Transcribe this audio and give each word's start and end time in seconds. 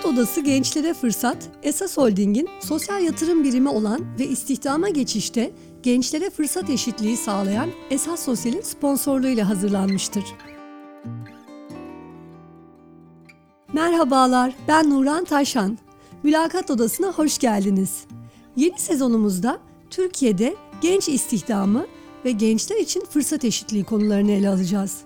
Mülakat 0.00 0.18
Odası 0.18 0.40
Gençlere 0.40 0.94
Fırsat, 0.94 1.36
Esas 1.62 1.96
Holding'in 1.96 2.48
sosyal 2.60 3.02
yatırım 3.02 3.44
birimi 3.44 3.68
olan 3.68 4.18
ve 4.18 4.26
istihdama 4.26 4.88
geçişte 4.88 5.52
gençlere 5.82 6.30
fırsat 6.30 6.70
eşitliği 6.70 7.16
sağlayan 7.16 7.70
Esas 7.90 8.24
Sosyal'in 8.24 8.60
sponsorluğuyla 8.60 9.48
hazırlanmıştır. 9.48 10.24
Merhabalar, 13.72 14.54
ben 14.68 14.90
Nuran 14.90 15.24
Taşan. 15.24 15.78
Mülakat 16.22 16.70
Odası'na 16.70 17.12
hoş 17.12 17.38
geldiniz. 17.38 18.04
Yeni 18.56 18.78
sezonumuzda 18.78 19.58
Türkiye'de 19.90 20.56
genç 20.80 21.08
istihdamı 21.08 21.86
ve 22.24 22.30
gençler 22.30 22.76
için 22.76 23.04
fırsat 23.10 23.44
eşitliği 23.44 23.84
konularını 23.84 24.32
ele 24.32 24.48
alacağız. 24.48 24.98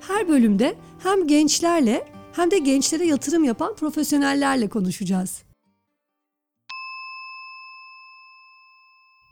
Her 0.00 0.28
bölümde 0.28 0.74
hem 0.98 1.26
gençlerle 1.26 2.13
hem 2.36 2.50
de 2.50 2.58
gençlere 2.58 3.06
yatırım 3.06 3.44
yapan 3.44 3.74
profesyonellerle 3.74 4.68
konuşacağız. 4.68 5.42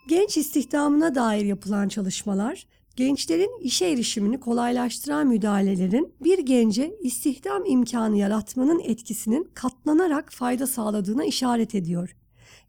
Genç 0.08 0.36
istihdamına 0.36 1.14
dair 1.14 1.44
yapılan 1.44 1.88
çalışmalar, 1.88 2.66
gençlerin 2.96 3.60
işe 3.60 3.86
erişimini 3.86 4.40
kolaylaştıran 4.40 5.26
müdahalelerin 5.26 6.14
bir 6.24 6.38
gence 6.38 6.94
istihdam 7.00 7.64
imkanı 7.64 8.16
yaratmanın 8.16 8.80
etkisinin 8.80 9.50
katlanarak 9.54 10.32
fayda 10.32 10.66
sağladığına 10.66 11.24
işaret 11.24 11.74
ediyor. 11.74 12.16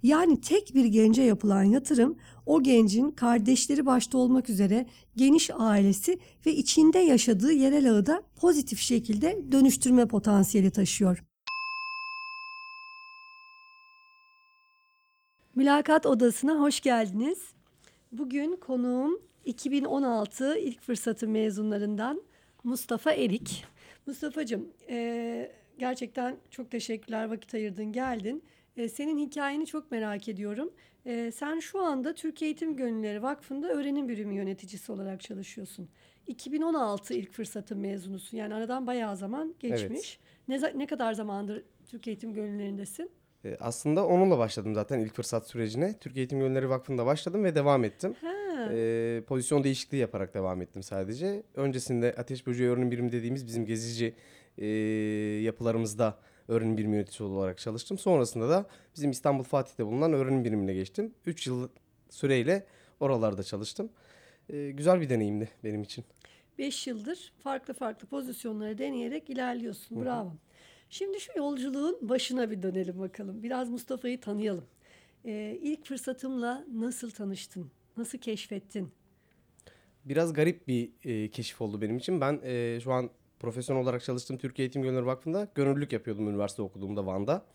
Yani 0.04 0.42
tek 0.42 0.76
bir 0.76 0.86
gence 0.86 1.22
yapılan 1.22 1.64
yatırım 1.64 2.18
o 2.46 2.64
gencin 2.64 3.12
kardeşleri 3.12 3.86
başta 3.86 4.18
olmak 4.18 4.50
üzere 4.50 4.86
geniş 5.16 5.50
ailesi 5.58 6.20
ve 6.46 6.54
içinde 6.54 7.00
yaşadığı 7.00 7.52
yerel 7.52 7.92
ağı 7.92 8.06
da 8.06 8.24
pozitif 8.36 8.80
şekilde 8.80 9.52
dönüştürme 9.52 10.08
potansiyeli 10.08 10.72
taşıyor. 10.72 11.24
Mülakat 15.56 16.06
Odası'na 16.06 16.60
hoş 16.60 16.82
geldiniz. 16.82 17.40
Bugün 18.12 18.56
konuğum 18.56 19.22
2016 19.46 20.58
ilk 20.58 20.82
fırsatı 20.82 21.28
mezunlarından 21.28 22.22
Mustafa 22.64 23.12
Erik. 23.12 23.66
Mustafa'cığım 24.06 24.68
e, 24.90 25.52
gerçekten 25.80 26.38
çok 26.52 26.72
teşekkürler 26.72 27.30
vakit 27.30 27.54
ayırdın 27.54 27.92
geldin. 27.92 28.44
E, 28.78 28.90
senin 28.90 29.18
hikayeni 29.18 29.66
çok 29.66 29.92
merak 29.92 30.30
ediyorum. 30.30 30.74
E, 31.06 31.32
sen 31.32 31.60
şu 31.60 31.82
anda 31.82 32.14
Türkiye 32.14 32.50
Eğitim 32.50 32.76
Gönülleri 32.76 33.24
Vakfı'nda 33.24 33.68
öğrenim 33.68 34.10
birimi 34.10 34.36
yöneticisi 34.36 34.92
olarak 34.92 35.22
çalışıyorsun. 35.22 35.90
2016 36.28 37.14
ilk 37.14 37.32
fırsatı 37.32 37.76
mezunusun. 37.76 38.38
Yani 38.38 38.54
aradan 38.54 38.88
bayağı 38.88 39.18
zaman 39.18 39.56
geçmiş. 39.60 40.20
Ne, 40.48 40.62
ne 40.76 40.88
kadar 40.88 41.14
zamandır 41.14 41.64
Türkiye 41.88 42.14
Eğitim 42.14 42.34
Gönüllerindesin? 42.34 43.12
E, 43.46 43.58
aslında 43.60 44.08
onunla 44.08 44.38
başladım 44.38 44.76
zaten 44.76 45.00
ilk 45.00 45.14
fırsat 45.14 45.48
sürecine. 45.48 46.00
Türkiye 46.00 46.22
Eğitim 46.22 46.40
Gönülleri 46.40 46.70
Vakfı'nda 46.70 47.06
başladım 47.06 47.44
ve 47.44 47.56
devam 47.56 47.84
ettim. 47.84 48.16
E, 48.72 49.22
pozisyon 49.28 49.64
değişikliği 49.64 49.98
yaparak 49.98 50.34
devam 50.34 50.62
ettim 50.62 50.84
sadece. 50.84 51.44
Öncesinde 51.56 52.16
Ateş 52.18 52.48
Böceği 52.48 52.70
Öğrenim 52.70 52.92
Birimi 52.92 53.12
dediğimiz 53.12 53.48
bizim 53.48 53.66
gezici 53.66 54.14
e, 54.58 54.66
yapılarımızda 55.44 56.20
öğrenim 56.48 56.78
birimi 56.78 56.96
yöneticisi 56.96 57.24
olarak 57.24 57.58
çalıştım. 57.58 57.98
Sonrasında 57.98 58.50
da 58.50 58.66
bizim 58.96 59.12
İstanbul 59.12 59.44
Fatih'te 59.44 59.86
bulunan 59.86 60.14
öğrenim 60.14 60.44
birimine 60.44 60.74
geçtim. 60.74 61.14
3 61.26 61.48
yıl 61.48 61.70
süreyle 62.10 62.66
oralarda 63.00 63.44
çalıştım. 63.44 63.90
E, 64.50 64.72
güzel 64.72 65.02
bir 65.02 65.10
deneyimdi 65.10 65.50
benim 65.64 65.82
için. 65.82 66.06
5 66.58 66.88
yıldır 66.88 67.34
farklı 67.40 67.74
farklı 67.74 68.08
pozisyonları 68.08 68.78
deneyerek 68.78 69.30
ilerliyorsun. 69.30 70.06
Bravo. 70.06 70.26
Hı 70.26 70.34
hı. 70.34 70.38
Şimdi 70.90 71.20
şu 71.20 71.32
yolculuğun 71.38 72.10
başına 72.10 72.52
bir 72.52 72.64
dönelim 72.64 73.00
bakalım. 73.00 73.44
Biraz 73.44 73.70
Mustafa'yı 73.70 74.20
tanıyalım. 74.20 74.66
Ee, 75.26 75.58
ilk 75.62 75.86
fırsatımla 75.86 76.66
nasıl 76.74 77.12
tanıştın? 77.12 77.72
Nasıl 77.98 78.18
keşfettin? 78.18 78.92
Biraz 80.06 80.34
garip 80.34 80.68
bir 80.68 80.92
e, 81.04 81.32
keşif 81.32 81.62
oldu 81.62 81.82
benim 81.82 81.98
için. 81.98 82.22
Ben 82.22 82.40
e, 82.44 82.80
şu 82.84 82.92
an 82.92 83.10
profesyonel 83.44 83.84
olarak 83.84 84.04
çalıştığım 84.04 84.38
Türkiye 84.38 84.66
Eğitim 84.66 84.82
Gönüllü 84.82 85.06
Vakfı'nda 85.06 85.48
gönüllülük 85.56 85.94
yapıyordum 85.94 86.30
üniversite 86.30 86.62
okuduğumda 86.62 87.06
Van'da. 87.06 87.46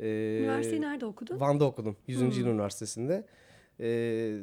Ee, 0.00 0.38
Üniversiteyi 0.40 0.80
nerede 0.80 1.06
okudun? 1.06 1.40
Van'da 1.40 1.64
okudum. 1.64 1.96
100. 2.06 2.20
Hmm. 2.20 2.30
Yıl 2.30 2.46
Üniversitesi'nde. 2.46 3.26
Ee, 3.80 4.38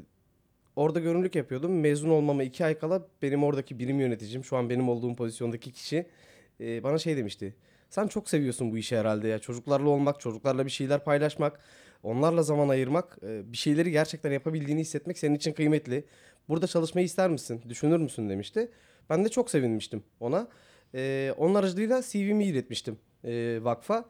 orada 0.76 1.00
gönüllülük 1.00 1.36
yapıyordum. 1.36 1.80
Mezun 1.80 2.10
olmama 2.10 2.44
iki 2.44 2.66
ay 2.66 2.80
kala 2.80 3.08
benim 3.22 3.44
oradaki 3.44 3.80
birim 3.80 4.00
yöneticim, 4.00 4.44
şu 4.44 4.58
an 4.58 4.70
benim 4.70 4.90
olduğum 4.90 5.16
pozisyondaki 5.16 5.72
kişi 5.72 6.06
e, 6.62 6.84
bana 6.84 6.98
şey 6.98 7.18
demişti. 7.18 7.56
Sen 7.90 8.08
çok 8.08 8.30
seviyorsun 8.30 8.72
bu 8.72 8.78
işi 8.78 8.98
herhalde 8.98 9.28
ya. 9.28 9.40
Çocuklarla 9.40 9.90
olmak, 9.90 10.20
çocuklarla 10.20 10.66
bir 10.66 10.72
şeyler 10.72 11.04
paylaşmak, 11.04 11.60
onlarla 12.04 12.44
zaman 12.44 12.70
ayırmak, 12.70 13.18
e, 13.24 13.52
bir 13.52 13.58
şeyleri 13.58 13.92
gerçekten 13.92 14.32
yapabildiğini 14.32 14.82
hissetmek 14.82 15.18
senin 15.18 15.36
için 15.36 15.54
kıymetli. 15.54 16.06
Burada 16.50 16.68
çalışmayı 16.68 17.06
ister 17.06 17.30
misin, 17.30 17.62
düşünür 17.70 17.98
müsün 17.98 18.30
demişti. 18.30 18.72
Ben 19.10 19.26
de 19.26 19.30
çok 19.30 19.50
sevinmiştim 19.50 20.04
ona. 20.20 20.48
E, 20.96 21.34
onun 21.38 21.56
aracılığıyla 21.56 22.02
CV'mi 22.02 22.46
iletmiştim 22.46 22.98
e, 23.24 23.60
vakfa. 23.62 24.06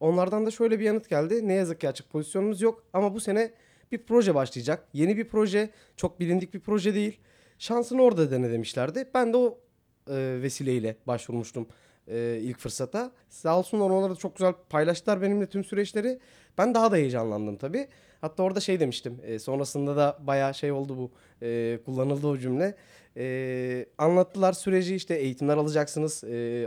Onlardan 0.00 0.46
da 0.46 0.50
şöyle 0.50 0.78
bir 0.80 0.84
yanıt 0.84 1.08
geldi. 1.08 1.48
Ne 1.48 1.54
yazık 1.54 1.80
ki 1.80 1.88
açık 1.88 2.10
pozisyonumuz 2.10 2.62
yok 2.62 2.84
ama 2.92 3.14
bu 3.14 3.20
sene 3.20 3.52
bir 3.92 3.98
proje 3.98 4.34
başlayacak. 4.34 4.88
Yeni 4.92 5.16
bir 5.16 5.28
proje, 5.28 5.70
çok 5.96 6.20
bilindik 6.20 6.54
bir 6.54 6.60
proje 6.60 6.94
değil. 6.94 7.20
Şansını 7.58 8.02
orada 8.02 8.30
dene 8.30 8.50
demişlerdi. 8.50 9.08
Ben 9.14 9.32
de 9.32 9.36
o 9.36 9.58
e, 10.10 10.38
vesileyle 10.42 10.96
başvurmuştum 11.06 11.66
e, 12.08 12.38
ilk 12.42 12.58
fırsata. 12.58 13.12
Sağ 13.28 13.58
olsunlar 13.58 13.90
onlar 13.90 14.10
da 14.10 14.16
çok 14.16 14.36
güzel 14.36 14.54
paylaştılar 14.70 15.22
benimle 15.22 15.46
tüm 15.46 15.64
süreçleri. 15.64 16.18
Ben 16.58 16.74
daha 16.74 16.92
da 16.92 16.96
heyecanlandım 16.96 17.56
tabii. 17.56 17.88
Hatta 18.20 18.42
orada 18.42 18.60
şey 18.60 18.80
demiştim. 18.80 19.20
E, 19.22 19.38
sonrasında 19.38 19.96
da 19.96 20.18
bayağı 20.20 20.54
şey 20.54 20.72
oldu 20.72 20.96
bu. 20.96 21.10
E, 21.42 21.78
kullanıldı 21.84 22.26
o 22.26 22.38
cümle. 22.38 22.74
E, 23.16 23.86
anlattılar 23.98 24.52
süreci 24.52 24.94
işte 24.96 25.14
eğitimler 25.14 25.56
alacaksınız. 25.56 26.24
E, 26.24 26.66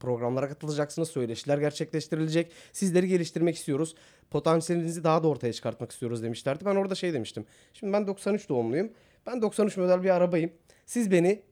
programlara 0.00 0.48
katılacaksınız. 0.48 1.08
Söyleşiler 1.08 1.58
gerçekleştirilecek. 1.58 2.52
Sizleri 2.72 3.08
geliştirmek 3.08 3.56
istiyoruz. 3.56 3.94
Potansiyelinizi 4.30 5.04
daha 5.04 5.22
da 5.22 5.28
ortaya 5.28 5.52
çıkartmak 5.52 5.92
istiyoruz 5.92 6.22
demişlerdi. 6.22 6.64
Ben 6.64 6.76
orada 6.76 6.94
şey 6.94 7.12
demiştim. 7.12 7.46
Şimdi 7.74 7.92
ben 7.92 8.06
93 8.06 8.48
doğumluyum. 8.48 8.90
Ben 9.26 9.42
93 9.42 9.76
model 9.76 10.02
bir 10.02 10.10
arabayım. 10.10 10.52
Siz 10.86 11.10
beni 11.10 11.42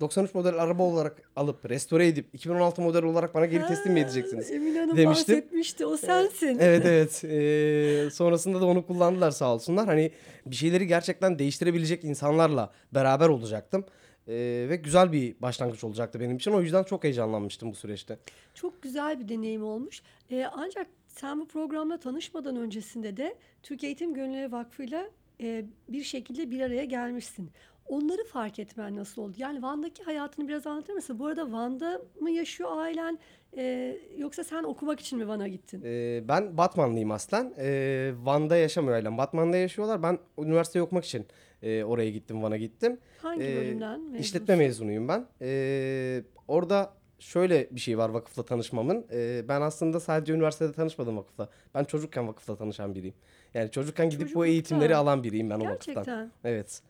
93 0.00 0.34
model 0.34 0.54
araba 0.54 0.82
olarak 0.82 1.30
alıp 1.36 1.70
restore 1.70 2.06
edip 2.06 2.34
2016 2.34 2.82
model 2.82 3.02
olarak 3.02 3.34
bana 3.34 3.46
geri 3.46 3.66
teslim 3.66 3.92
mi 3.92 4.00
edeceksiniz? 4.00 4.50
Emin 4.50 4.76
Hanım 4.76 4.96
demiştim. 4.96 5.36
bahsetmişti 5.36 5.86
o 5.86 5.96
sensin. 5.96 6.58
Evet 6.60 6.86
evet. 6.86 7.24
Ee, 7.24 8.10
sonrasında 8.10 8.60
da 8.60 8.66
onu 8.66 8.86
kullandılar 8.86 9.30
sağ 9.30 9.54
olsunlar. 9.54 9.86
Hani 9.86 10.12
bir 10.46 10.56
şeyleri 10.56 10.86
gerçekten 10.86 11.38
değiştirebilecek 11.38 12.04
insanlarla 12.04 12.72
beraber 12.92 13.28
olacaktım. 13.28 13.84
Ee, 14.28 14.66
ve 14.68 14.76
güzel 14.76 15.12
bir 15.12 15.40
başlangıç 15.42 15.84
olacaktı 15.84 16.20
benim 16.20 16.36
için. 16.36 16.52
O 16.52 16.60
yüzden 16.60 16.82
çok 16.82 17.04
heyecanlanmıştım 17.04 17.70
bu 17.70 17.74
süreçte. 17.74 18.18
Çok 18.54 18.82
güzel 18.82 19.20
bir 19.20 19.28
deneyim 19.28 19.64
olmuş. 19.64 20.02
Ee, 20.30 20.46
ancak 20.52 20.86
sen 21.08 21.40
bu 21.40 21.48
programla 21.48 22.00
tanışmadan 22.00 22.56
öncesinde 22.56 23.16
de 23.16 23.34
Türkiye 23.62 23.90
Eğitim 23.90 24.14
Gönülleri 24.14 24.52
Vakfı'yla 24.52 25.10
e, 25.40 25.64
bir 25.88 26.02
şekilde 26.04 26.50
bir 26.50 26.60
araya 26.60 26.84
gelmişsin. 26.84 27.50
Onları 27.88 28.24
fark 28.24 28.58
etmen 28.58 28.96
nasıl 28.96 29.22
oldu? 29.22 29.34
Yani 29.38 29.62
Van'daki 29.62 30.02
hayatını 30.02 30.48
biraz 30.48 30.66
anlatır 30.66 30.92
mısın? 30.92 31.18
Bu 31.18 31.26
arada 31.26 31.52
Van'da 31.52 32.00
mı 32.20 32.30
yaşıyor 32.30 32.70
ailen? 32.76 33.18
Ee, 33.56 33.96
yoksa 34.16 34.44
sen 34.44 34.62
okumak 34.62 35.00
için 35.00 35.18
mi 35.18 35.28
Van'a 35.28 35.48
gittin? 35.48 35.82
Ee, 35.84 36.22
ben 36.28 36.56
Batmanlıyım 36.56 37.10
aslen. 37.10 37.54
Ee, 37.58 38.12
Van'da 38.22 38.56
yaşamıyor 38.56 38.94
ailem. 38.96 39.18
Batman'da 39.18 39.56
yaşıyorlar. 39.56 40.02
Ben 40.02 40.18
üniversite 40.38 40.82
okumak 40.82 41.04
için 41.04 41.26
e, 41.62 41.84
oraya 41.84 42.10
gittim, 42.10 42.42
Van'a 42.42 42.56
gittim. 42.56 42.98
Hangi 43.22 43.42
ee, 43.44 43.56
bölümden 43.56 44.00
mezunsun? 44.00 44.22
İşletme 44.22 44.56
mezunuyum 44.56 45.08
ben. 45.08 45.26
Ee, 45.40 46.22
orada 46.48 46.92
şöyle 47.18 47.68
bir 47.70 47.80
şey 47.80 47.98
var 47.98 48.08
vakıfla 48.08 48.44
tanışmamın. 48.44 49.06
Ee, 49.12 49.44
ben 49.48 49.60
aslında 49.60 50.00
sadece 50.00 50.32
üniversitede 50.32 50.72
tanışmadım 50.72 51.16
vakıfla. 51.16 51.48
Ben 51.74 51.84
çocukken 51.84 52.28
vakıfla 52.28 52.56
tanışan 52.56 52.94
biriyim. 52.94 53.14
Yani 53.54 53.70
çocukken 53.70 54.06
gidip 54.06 54.20
Çocuklukta. 54.20 54.40
bu 54.40 54.46
eğitimleri 54.46 54.96
alan 54.96 55.22
biriyim 55.24 55.50
ben 55.50 55.60
Gerçekten. 55.60 55.92
o 55.92 55.96
vakıftan. 55.96 56.32
Evet. 56.44 56.82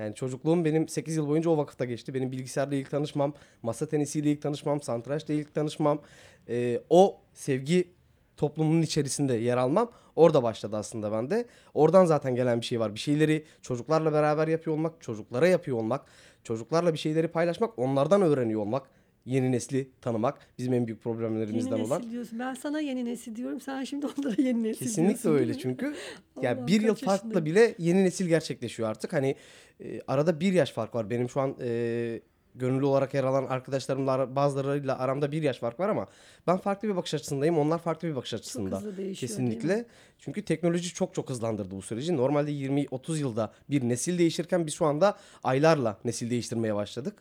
Yani 0.00 0.14
çocukluğum 0.14 0.64
benim 0.64 0.88
8 0.88 1.16
yıl 1.16 1.28
boyunca 1.28 1.50
o 1.50 1.56
vakıfta 1.56 1.84
geçti. 1.84 2.14
Benim 2.14 2.32
bilgisayarla 2.32 2.74
ilk 2.74 2.90
tanışmam, 2.90 3.34
masa 3.62 3.86
tenisiyle 3.86 4.32
ilk 4.32 4.42
tanışmam, 4.42 4.82
santraçla 4.82 5.34
ilk 5.34 5.54
tanışmam. 5.54 6.00
E, 6.48 6.80
o 6.90 7.20
sevgi 7.34 7.88
toplumunun 8.36 8.82
içerisinde 8.82 9.34
yer 9.34 9.56
almam 9.56 9.90
orada 10.16 10.42
başladı 10.42 10.76
aslında 10.76 11.12
bende. 11.12 11.46
Oradan 11.74 12.04
zaten 12.04 12.34
gelen 12.34 12.60
bir 12.60 12.66
şey 12.66 12.80
var. 12.80 12.94
Bir 12.94 13.00
şeyleri 13.00 13.44
çocuklarla 13.62 14.12
beraber 14.12 14.48
yapıyor 14.48 14.76
olmak, 14.76 15.02
çocuklara 15.02 15.48
yapıyor 15.48 15.76
olmak, 15.76 16.04
çocuklarla 16.44 16.92
bir 16.92 16.98
şeyleri 16.98 17.28
paylaşmak, 17.28 17.78
onlardan 17.78 18.22
öğreniyor 18.22 18.60
olmak 18.60 18.82
yeni 19.30 19.52
nesli 19.52 19.90
tanımak 20.00 20.38
bizim 20.58 20.72
en 20.72 20.86
büyük 20.86 21.02
problemlerimizden 21.02 21.76
yeni 21.76 21.86
olan. 21.86 21.94
Yeni 21.96 22.02
nesil 22.06 22.12
diyorsun. 22.12 22.38
Ben 22.38 22.54
sana 22.54 22.80
yeni 22.80 23.04
nesil 23.04 23.36
diyorum. 23.36 23.60
Sen 23.60 23.84
şimdi 23.84 24.06
onlara 24.06 24.42
yeni 24.42 24.62
nesil 24.62 24.78
Kesinlikle 24.86 25.22
diyorsun. 25.22 25.40
öyle 25.40 25.58
çünkü. 25.58 25.94
ya 26.42 26.66
bir 26.66 26.80
yıl 26.82 26.94
farkla 26.94 27.12
yaşındayım. 27.12 27.46
bile 27.46 27.74
yeni 27.78 28.04
nesil 28.04 28.26
gerçekleşiyor 28.26 28.88
artık. 28.88 29.12
Hani 29.12 29.36
e, 29.80 30.00
arada 30.06 30.40
bir 30.40 30.52
yaş 30.52 30.72
fark 30.72 30.94
var. 30.94 31.10
Benim 31.10 31.28
şu 31.28 31.40
an 31.40 31.56
e, 31.60 32.20
gönüllü 32.54 32.84
olarak 32.84 33.14
yer 33.14 33.24
alan 33.24 33.46
arkadaşlarımla 33.46 34.36
bazılarıyla 34.36 34.98
aramda 34.98 35.32
bir 35.32 35.42
yaş 35.42 35.58
fark 35.58 35.80
var 35.80 35.88
ama 35.88 36.06
ben 36.46 36.56
farklı 36.56 36.88
bir 36.88 36.96
bakış 36.96 37.14
açısındayım. 37.14 37.58
Onlar 37.58 37.78
farklı 37.78 38.08
bir 38.08 38.16
bakış 38.16 38.34
açısında. 38.34 38.76
hızlı 38.76 38.96
değişiyor? 38.96 39.28
Kesinlikle. 39.30 39.84
Çünkü 40.18 40.42
teknoloji 40.42 40.94
çok 40.94 41.14
çok 41.14 41.30
hızlandırdı 41.30 41.70
bu 41.70 41.82
süreci. 41.82 42.16
Normalde 42.16 42.50
20-30 42.52 43.18
yılda 43.18 43.52
bir 43.70 43.88
nesil 43.88 44.18
değişirken 44.18 44.66
biz 44.66 44.74
şu 44.74 44.86
anda 44.86 45.16
aylarla 45.44 45.98
nesil 46.04 46.30
değiştirmeye 46.30 46.74
başladık. 46.74 47.14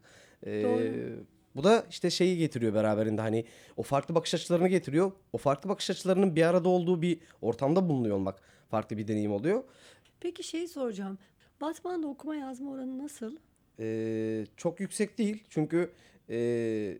Ee, 0.45 0.63
Doğru. 0.63 1.23
Bu 1.59 1.63
da 1.63 1.85
işte 1.89 2.09
şeyi 2.09 2.37
getiriyor 2.37 2.73
beraberinde 2.73 3.21
hani 3.21 3.45
o 3.77 3.83
farklı 3.83 4.15
bakış 4.15 4.33
açılarını 4.33 4.67
getiriyor. 4.67 5.11
O 5.33 5.37
farklı 5.37 5.69
bakış 5.69 5.89
açılarının 5.89 6.35
bir 6.35 6.43
arada 6.43 6.69
olduğu 6.69 7.01
bir 7.01 7.19
ortamda 7.41 7.89
bulunuyor 7.89 8.15
olmak 8.15 8.41
farklı 8.69 8.97
bir 8.97 9.07
deneyim 9.07 9.31
oluyor. 9.31 9.63
Peki 10.19 10.43
şey 10.43 10.67
soracağım. 10.67 11.17
Batman'da 11.61 12.07
okuma 12.07 12.35
yazma 12.35 12.71
oranı 12.71 12.97
nasıl? 12.97 13.35
Ee, 13.79 14.45
çok 14.57 14.79
yüksek 14.79 15.17
değil. 15.17 15.43
Çünkü 15.49 15.91
e, 16.29 16.37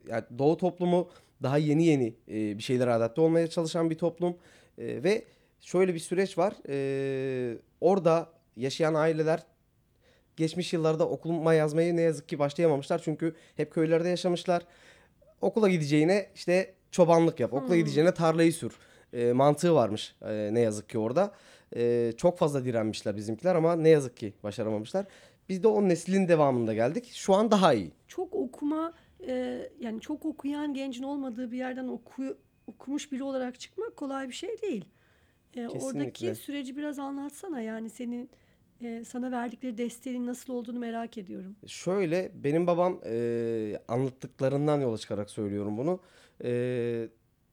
yani 0.10 0.24
Doğu 0.38 0.58
toplumu 0.58 1.10
daha 1.44 1.58
yeni 1.58 1.86
yeni 1.86 2.14
e, 2.28 2.58
bir 2.58 2.64
şeylere 2.64 2.94
adapte 2.94 3.22
olmaya 3.22 3.48
çalışan 3.48 3.90
bir 3.90 3.98
toplum. 3.98 4.38
E, 4.78 5.04
ve 5.04 5.24
şöyle 5.60 5.94
bir 5.94 6.00
süreç 6.00 6.38
var. 6.38 6.54
E, 6.70 7.58
orada 7.82 8.30
yaşayan 8.56 8.94
aileler 8.94 9.44
geçmiş 10.40 10.74
yıllarda 10.74 11.10
okuma 11.10 11.54
yazmayı 11.54 11.96
ne 11.96 12.02
yazık 12.02 12.30
ki 12.30 12.40
başlayamamışlar. 12.40 13.02
Çünkü 13.04 13.36
hep 13.56 13.74
köylerde 13.74 14.10
yaşamışlar. 14.10 14.64
Okula 15.42 15.70
gideceğine 15.70 16.30
işte 16.36 16.74
çobanlık 16.92 17.40
yap. 17.40 17.54
Okula 17.54 17.76
gideceğine 17.76 18.14
tarlayı 18.14 18.54
sür. 18.54 18.78
E, 19.14 19.34
mantığı 19.34 19.76
varmış 19.76 20.16
e, 20.22 20.50
ne 20.54 20.60
yazık 20.60 20.90
ki 20.90 20.98
orada. 20.98 21.32
E, 21.76 22.12
çok 22.18 22.38
fazla 22.38 22.66
direnmişler 22.66 23.16
bizimkiler 23.16 23.56
ama 23.56 23.76
ne 23.76 23.90
yazık 23.90 24.18
ki 24.18 24.34
başaramamışlar. 24.44 25.06
Biz 25.50 25.64
de 25.64 25.68
o 25.68 25.90
neslin 25.90 26.28
devamında 26.28 26.74
geldik. 26.74 27.12
Şu 27.14 27.34
an 27.34 27.52
daha 27.52 27.74
iyi. 27.74 27.92
Çok 28.08 28.36
okuma 28.36 28.94
e, 29.28 29.60
yani 29.80 30.02
çok 30.02 30.26
okuyan 30.26 30.74
gencin 30.74 31.04
olmadığı 31.04 31.52
bir 31.52 31.58
yerden 31.58 31.88
oku, 31.88 32.38
okumuş 32.68 33.12
biri 33.12 33.24
olarak 33.24 33.60
çıkmak 33.60 33.98
kolay 33.98 34.28
bir 34.30 34.34
şey 34.34 34.62
değil. 34.62 34.86
E, 35.56 35.68
oradaki 35.68 36.36
süreci 36.36 36.78
biraz 36.78 37.00
anlatsana. 37.00 37.62
Yani 37.62 37.90
senin 37.90 38.30
e, 38.82 39.04
sana 39.06 39.32
verdikleri 39.32 39.78
desteğin 39.78 40.28
nasıl 40.28 40.54
olduğunu 40.54 40.80
merak 40.80 41.18
ediyorum. 41.18 41.56
Şöyle 41.68 42.32
benim 42.34 42.68
babam 42.68 43.02
e, 43.06 43.82
anlattıklarından 43.88 44.82
yola 44.82 44.98
çıkarak 44.98 45.30
söylüyorum 45.30 45.78
bunu. 45.78 46.00
E, 46.44 47.08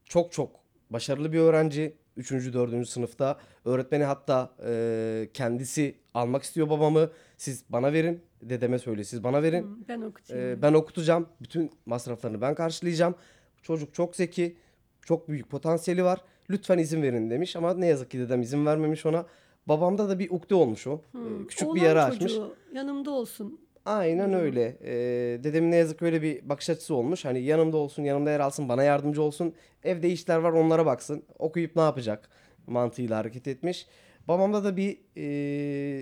çok 0.04 0.32
çok 0.32 0.50
başarılı 0.90 1.32
bir 1.32 1.38
öğrenci. 1.38 1.96
3. 2.16 2.32
4. 2.32 2.88
sınıfta. 2.88 3.38
Öğretmeni 3.64 4.04
hatta 4.04 4.50
e, 4.66 5.28
kendisi 5.34 5.94
almak 6.14 6.42
istiyor 6.42 6.70
babamı. 6.70 7.10
Siz 7.36 7.64
bana 7.68 7.92
verin. 7.92 8.22
Dedeme 8.42 8.78
söyle 8.78 9.04
siz 9.04 9.24
bana 9.24 9.42
verin. 9.42 9.62
Hı, 9.62 9.88
ben 9.88 10.00
okutayım. 10.00 10.44
Ee, 10.44 10.62
ben 10.62 10.72
okutacağım. 10.74 11.28
Bütün 11.40 11.70
masraflarını 11.86 12.40
ben 12.40 12.54
karşılayacağım. 12.54 13.14
Çocuk 13.62 13.94
çok 13.94 14.16
zeki. 14.16 14.56
Çok 15.02 15.28
büyük 15.28 15.50
potansiyeli 15.50 16.04
var. 16.04 16.20
Lütfen 16.50 16.78
izin 16.78 17.02
verin 17.02 17.30
demiş 17.30 17.56
ama 17.56 17.74
ne 17.74 17.86
yazık 17.86 18.10
ki 18.10 18.18
dedem 18.18 18.42
izin 18.42 18.66
vermemiş 18.66 19.06
ona. 19.06 19.26
Babamda 19.68 20.08
da 20.08 20.18
bir 20.18 20.30
ukde 20.30 20.54
olmuş 20.54 20.86
o. 20.86 21.00
Hı, 21.12 21.46
küçük 21.48 21.68
bir 21.68 21.80
oğlan 21.80 21.88
yara 21.88 22.04
açmış. 22.04 22.32
çocuğu 22.32 22.54
yanımda 22.74 23.10
olsun. 23.10 23.60
Aynen 23.84 24.32
öyle. 24.32 24.76
Ee, 24.84 25.44
dedemin 25.44 25.70
ne 25.70 25.76
yazık 25.76 26.02
öyle 26.02 26.22
bir 26.22 26.48
bakış 26.48 26.70
açısı 26.70 26.94
olmuş. 26.94 27.24
Hani 27.24 27.42
yanımda 27.42 27.76
olsun, 27.76 28.02
yanımda 28.02 28.30
yer 28.30 28.40
alsın, 28.40 28.68
bana 28.68 28.82
yardımcı 28.82 29.22
olsun. 29.22 29.54
Evde 29.84 30.10
işler 30.10 30.36
var 30.36 30.52
onlara 30.52 30.86
baksın. 30.86 31.22
Okuyup 31.38 31.76
ne 31.76 31.82
yapacak 31.82 32.28
mantığıyla 32.66 33.18
hareket 33.18 33.48
etmiş. 33.48 33.86
Babamda 34.28 34.64
da 34.64 34.76
bir 34.76 34.98
e, 35.16 35.22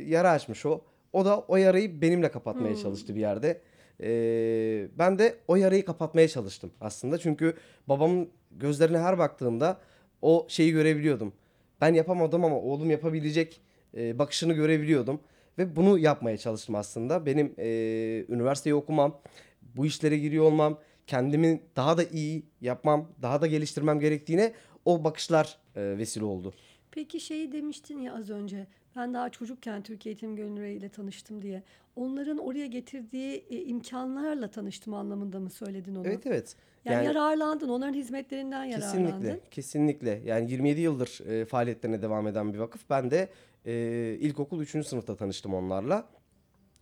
yara 0.08 0.31
açmış 0.31 0.66
o. 0.66 0.81
O 1.12 1.25
da 1.25 1.40
o 1.40 1.56
yarayı 1.56 2.00
benimle 2.00 2.31
kapatmaya 2.31 2.76
çalıştı 2.76 3.14
bir 3.14 3.20
yerde. 3.20 3.61
Ee, 4.00 4.88
ben 4.99 5.19
de 5.19 5.34
o 5.49 5.56
yarayı 5.56 5.84
kapatmaya 5.84 6.28
çalıştım 6.28 6.72
aslında. 6.81 7.19
Çünkü 7.19 7.55
babamın 7.88 8.28
gözlerine 8.50 8.99
her 8.99 9.19
baktığımda 9.19 9.78
o 10.22 10.46
şeyi 10.49 10.72
görebiliyordum. 10.72 11.32
Ben 11.81 11.94
yapamadım 11.94 12.44
ama 12.44 12.61
oğlum 12.61 12.91
yapabilecek 12.91 13.61
e, 13.97 14.19
bakışını 14.19 14.53
görebiliyordum. 14.53 15.21
Ve 15.59 15.76
bunu 15.76 15.99
yapmaya 15.99 16.37
çalıştım 16.38 16.75
aslında. 16.75 17.26
Benim 17.26 17.55
e, 17.59 17.67
üniversiteyi 18.29 18.75
okumam, 18.75 19.21
bu 19.76 19.87
işlere 19.87 20.19
giriyor 20.19 20.44
olmam, 20.44 20.79
kendimi 21.06 21.61
daha 21.76 21.99
da 21.99 22.05
iyi 22.05 22.43
yapmam, 22.61 23.09
daha 23.23 23.41
da 23.41 23.47
geliştirmem 23.47 24.00
gerektiğine 24.00 24.53
o 24.85 25.05
bakışlar 25.05 25.59
e, 25.76 25.99
vesile 25.99 26.25
oldu. 26.25 26.55
Peki 26.91 27.21
şey 27.21 27.53
demiştin 27.53 27.99
ya 27.99 28.15
az 28.15 28.31
önce. 28.31 28.67
Ben 28.97 29.15
daha 29.15 29.31
çocukken 29.31 29.82
Türkiye 29.82 30.11
Eğitim 30.12 30.37
Gönüllüleri 30.37 30.75
ile 30.75 30.88
tanıştım 30.88 31.43
diye. 31.43 31.62
Onların 31.97 32.38
oraya 32.38 32.67
getirdiği 32.67 33.44
e, 33.50 33.62
imkanlarla 33.65 34.50
tanıştım 34.50 34.94
anlamında 34.94 35.41
mı 35.41 35.50
söyledin 35.50 35.94
onu? 35.94 36.06
Evet 36.06 36.26
evet. 36.26 36.56
Yani, 36.84 37.06
yararlandın, 37.06 37.69
onların 37.69 37.94
hizmetlerinden 37.94 38.64
yararlandın. 38.64 39.06
Kesinlikle, 39.06 39.40
kesinlikle. 39.50 40.20
Yani 40.25 40.50
27 40.50 40.81
yıldır 40.81 41.31
e, 41.31 41.44
faaliyetlerine 41.44 42.02
devam 42.02 42.26
eden 42.26 42.52
bir 42.54 42.58
vakıf. 42.58 42.90
Ben 42.90 43.10
de 43.10 43.28
e, 43.66 43.72
ilkokul 44.20 44.60
3. 44.60 44.86
sınıfta 44.86 45.16
tanıştım 45.16 45.54
onlarla. 45.54 46.08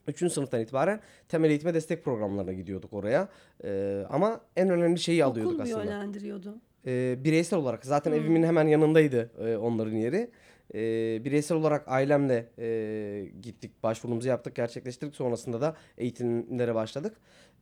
3. 0.07 0.33
sınıftan 0.33 0.61
itibaren 0.61 1.01
temel 1.29 1.51
eğitime 1.51 1.75
destek 1.75 2.05
programlarına 2.05 2.53
gidiyorduk 2.53 2.93
oraya. 2.93 3.29
E, 3.65 4.03
ama 4.11 4.41
en 4.57 4.71
önemli 4.71 5.01
şeyi 5.01 5.25
alıyorduk 5.25 5.53
Okul 5.53 5.65
mu 5.65 5.71
aslında. 5.71 5.85
yönlendiriyordu? 5.85 6.55
E, 6.87 7.19
bireysel 7.25 7.59
olarak 7.59 7.87
zaten 7.87 8.13
evimin 8.13 8.43
hemen 8.43 8.67
yanındaydı 8.67 9.31
e, 9.39 9.57
onların 9.57 9.97
yeri. 9.97 10.31
E, 10.75 10.81
bireysel 11.25 11.59
olarak 11.59 11.89
ailemle 11.89 12.49
e, 12.59 13.27
gittik, 13.43 13.83
başvurumuzu 13.83 14.29
yaptık, 14.29 14.55
gerçekleştirdik. 14.55 15.15
Sonrasında 15.17 15.61
da 15.61 15.77
eğitimlere 15.99 16.75
başladık. 16.75 17.17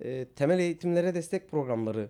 E, 0.04 0.24
temel 0.24 0.58
eğitimlere 0.58 1.14
destek 1.14 1.50
programları 1.50 2.08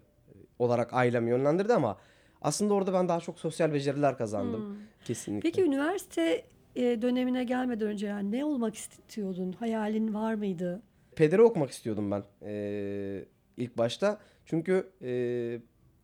olarak 0.61 0.95
ailem 0.95 1.29
yönlendirdi 1.29 1.73
ama 1.75 1.97
aslında 2.43 2.75
orada 2.75 2.93
ben 2.93 3.09
daha 3.09 3.21
çok 3.21 3.39
sosyal 3.39 3.73
beceriler 3.73 4.19
kazandım. 4.19 4.79
Kesinlikle. 5.05 5.51
Peki 5.51 5.63
üniversite 5.63 6.43
e, 6.77 7.03
dönemine 7.03 7.45
gelmeden 7.45 7.89
önce 7.89 8.07
yani 8.07 8.33
ne 8.33 8.45
olmak 8.45 8.75
istiyordun? 8.75 9.53
Hayalin 9.53 10.15
var 10.15 10.35
mıydı? 10.35 10.83
pedere 11.17 11.43
okumak 11.43 11.71
istiyordum 11.71 12.11
ben 12.11 12.23
e, 12.43 13.25
ilk 13.57 13.79
başta. 13.79 14.19
Çünkü 14.45 14.91
e, 15.03 15.11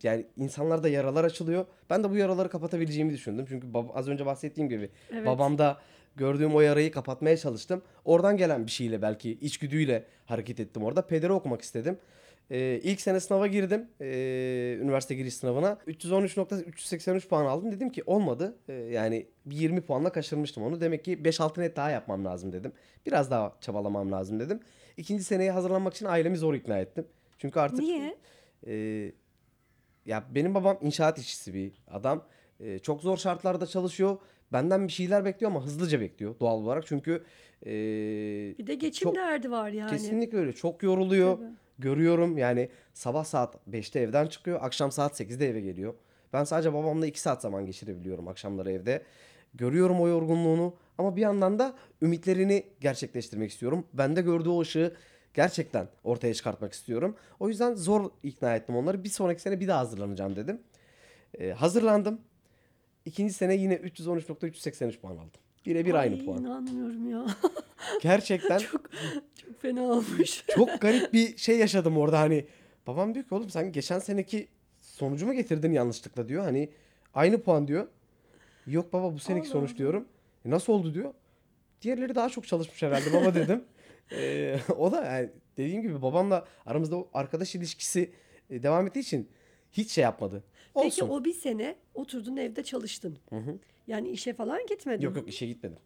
yani 0.03 0.25
insanlarda 0.37 0.89
yaralar 0.89 1.23
açılıyor. 1.23 1.65
Ben 1.89 2.03
de 2.03 2.09
bu 2.09 2.15
yaraları 2.17 2.49
kapatabileceğimi 2.49 3.13
düşündüm. 3.13 3.45
Çünkü 3.49 3.67
bab- 3.67 3.91
az 3.93 4.07
önce 4.07 4.25
bahsettiğim 4.25 4.69
gibi 4.69 4.89
Evet. 5.11 5.25
babamda 5.25 5.77
gördüğüm 6.15 6.55
o 6.55 6.61
yarayı 6.61 6.91
kapatmaya 6.91 7.37
çalıştım. 7.37 7.81
Oradan 8.05 8.37
gelen 8.37 8.65
bir 8.65 8.71
şeyle 8.71 9.01
belki 9.01 9.31
içgüdüyle 9.31 10.03
hareket 10.25 10.59
ettim 10.59 10.83
orada. 10.83 11.01
Pedere 11.07 11.33
okumak 11.33 11.61
istedim. 11.61 11.97
E, 12.51 12.79
ilk 12.83 13.01
sene 13.01 13.19
sınava 13.19 13.47
girdim. 13.47 13.87
E, 14.01 14.77
üniversite 14.81 15.15
giriş 15.15 15.33
sınavına. 15.33 15.77
313.383 15.87 17.27
puan 17.27 17.45
aldım. 17.45 17.71
Dedim 17.71 17.89
ki 17.89 18.03
olmadı. 18.05 18.55
E, 18.67 18.73
yani 18.73 19.27
bir 19.45 19.55
20 19.55 19.81
puanla 19.81 20.11
kaçırmıştım 20.11 20.63
onu. 20.63 20.81
Demek 20.81 21.03
ki 21.05 21.17
5-6 21.23 21.61
net 21.61 21.75
daha 21.75 21.89
yapmam 21.91 22.25
lazım 22.25 22.51
dedim. 22.53 22.71
Biraz 23.05 23.31
daha 23.31 23.55
çabalamam 23.61 24.11
lazım 24.11 24.39
dedim. 24.39 24.59
İkinci 24.97 25.23
seneye 25.23 25.51
hazırlanmak 25.51 25.93
için 25.93 26.05
ailemi 26.05 26.37
zor 26.37 26.53
ikna 26.53 26.79
ettim. 26.79 27.07
Çünkü 27.37 27.59
artık 27.59 27.79
Niye? 27.79 28.15
e, 28.67 28.73
ya 30.05 30.23
benim 30.35 30.55
babam 30.55 30.77
inşaat 30.81 31.19
işçisi 31.19 31.53
bir 31.53 31.71
adam. 31.91 32.23
E, 32.59 32.79
çok 32.79 33.01
zor 33.01 33.17
şartlarda 33.17 33.65
çalışıyor. 33.65 34.17
Benden 34.53 34.87
bir 34.87 34.91
şeyler 34.93 35.25
bekliyor 35.25 35.51
ama 35.51 35.65
hızlıca 35.65 36.01
bekliyor 36.01 36.39
doğal 36.39 36.57
olarak. 36.57 36.85
Çünkü 36.87 37.23
e, 37.65 37.69
Bir 38.57 38.67
de 38.67 38.75
geçim 38.75 39.03
çok- 39.05 39.15
derdi 39.15 39.51
var 39.51 39.69
yani. 39.69 39.89
kesinlikle 39.89 40.37
öyle. 40.37 40.53
Çok 40.53 40.83
yoruluyor. 40.83 41.37
Tabii. 41.37 41.47
Görüyorum 41.79 42.37
yani 42.37 42.69
sabah 42.93 43.23
saat 43.23 43.55
5'te 43.71 43.99
evden 43.99 44.27
çıkıyor. 44.27 44.59
Akşam 44.61 44.91
saat 44.91 45.19
8'de 45.19 45.49
eve 45.49 45.61
geliyor. 45.61 45.93
Ben 46.33 46.43
sadece 46.43 46.73
babamla 46.73 47.05
2 47.05 47.21
saat 47.21 47.41
zaman 47.41 47.65
geçirebiliyorum 47.65 48.27
akşamları 48.27 48.71
evde. 48.71 49.03
Görüyorum 49.53 50.01
o 50.01 50.07
yorgunluğunu 50.07 50.75
ama 50.97 51.15
bir 51.15 51.21
yandan 51.21 51.59
da 51.59 51.75
ümitlerini 52.01 52.63
gerçekleştirmek 52.81 53.51
istiyorum. 53.51 53.85
Bende 53.93 54.21
gördüğü 54.21 54.49
o 54.49 54.61
ışığı 54.61 54.95
gerçekten 55.33 55.87
ortaya 56.03 56.33
çıkartmak 56.33 56.73
istiyorum. 56.73 57.15
O 57.39 57.49
yüzden 57.49 57.75
zor 57.75 58.11
ikna 58.23 58.55
ettim 58.55 58.75
onları. 58.75 59.03
Bir 59.03 59.09
sonraki 59.09 59.41
sene 59.41 59.59
bir 59.59 59.67
daha 59.67 59.79
hazırlanacağım 59.79 60.35
dedim. 60.35 60.61
Ee, 61.39 61.51
hazırlandım. 61.51 62.21
İkinci 63.05 63.33
sene 63.33 63.55
yine 63.55 63.75
313.383 63.75 64.99
puan 64.99 65.17
aldım. 65.17 65.41
Birebir 65.67 65.93
Ay, 65.93 65.99
aynı 66.09 66.25
puan. 66.25 66.37
inanmıyorum 66.41 67.09
ya. 67.09 67.25
Gerçekten 68.01 68.57
çok 68.57 68.89
çok 69.45 69.61
fena 69.61 69.81
olmuş. 69.83 70.43
çok 70.55 70.81
garip 70.81 71.13
bir 71.13 71.37
şey 71.37 71.57
yaşadım 71.59 71.97
orada 71.97 72.19
hani. 72.19 72.45
Babam 72.87 73.13
diyor 73.15 73.25
ki 73.25 73.35
oğlum 73.35 73.49
sen 73.49 73.71
geçen 73.71 73.99
seneki 73.99 74.47
sonucu 74.81 75.25
mu 75.25 75.33
getirdin 75.33 75.71
yanlışlıkla 75.71 76.27
diyor. 76.27 76.43
Hani 76.43 76.69
aynı 77.13 77.41
puan 77.41 77.67
diyor. 77.67 77.87
Yok 78.67 78.93
baba 78.93 79.13
bu 79.13 79.19
seneki 79.19 79.45
Allah 79.47 79.51
sonuç 79.53 79.69
Allah. 79.69 79.77
diyorum. 79.77 80.07
"E, 80.45 80.49
nasıl 80.49 80.73
oldu 80.73 80.93
diyor. 80.93 81.13
Diğerleri 81.81 82.15
daha 82.15 82.29
çok 82.29 82.47
çalışmış 82.47 82.81
herhalde 82.81 83.13
baba 83.13 83.35
dedim. 83.35 83.63
Ee, 84.11 84.59
o 84.77 84.91
da 84.91 85.05
yani 85.05 85.29
dediğim 85.57 85.81
gibi 85.81 86.01
babamla 86.01 86.45
aramızda 86.65 86.95
o 86.97 87.09
arkadaş 87.13 87.55
ilişkisi 87.55 88.11
e, 88.49 88.63
devam 88.63 88.87
ettiği 88.87 88.99
için 88.99 89.29
hiç 89.71 89.91
şey 89.91 90.01
yapmadı. 90.01 90.43
Peki 90.73 90.85
Olsun. 91.03 91.09
o 91.09 91.25
bir 91.25 91.33
sene 91.33 91.75
oturdun 91.93 92.37
evde 92.37 92.63
çalıştın. 92.63 93.17
Hı 93.29 93.35
hı. 93.35 93.57
Yani 93.87 94.09
işe 94.09 94.33
falan 94.33 94.65
gitmedin. 94.69 95.03
Yok 95.05 95.15
yok 95.15 95.27
işe 95.27 95.45
gitmedim. 95.45 95.77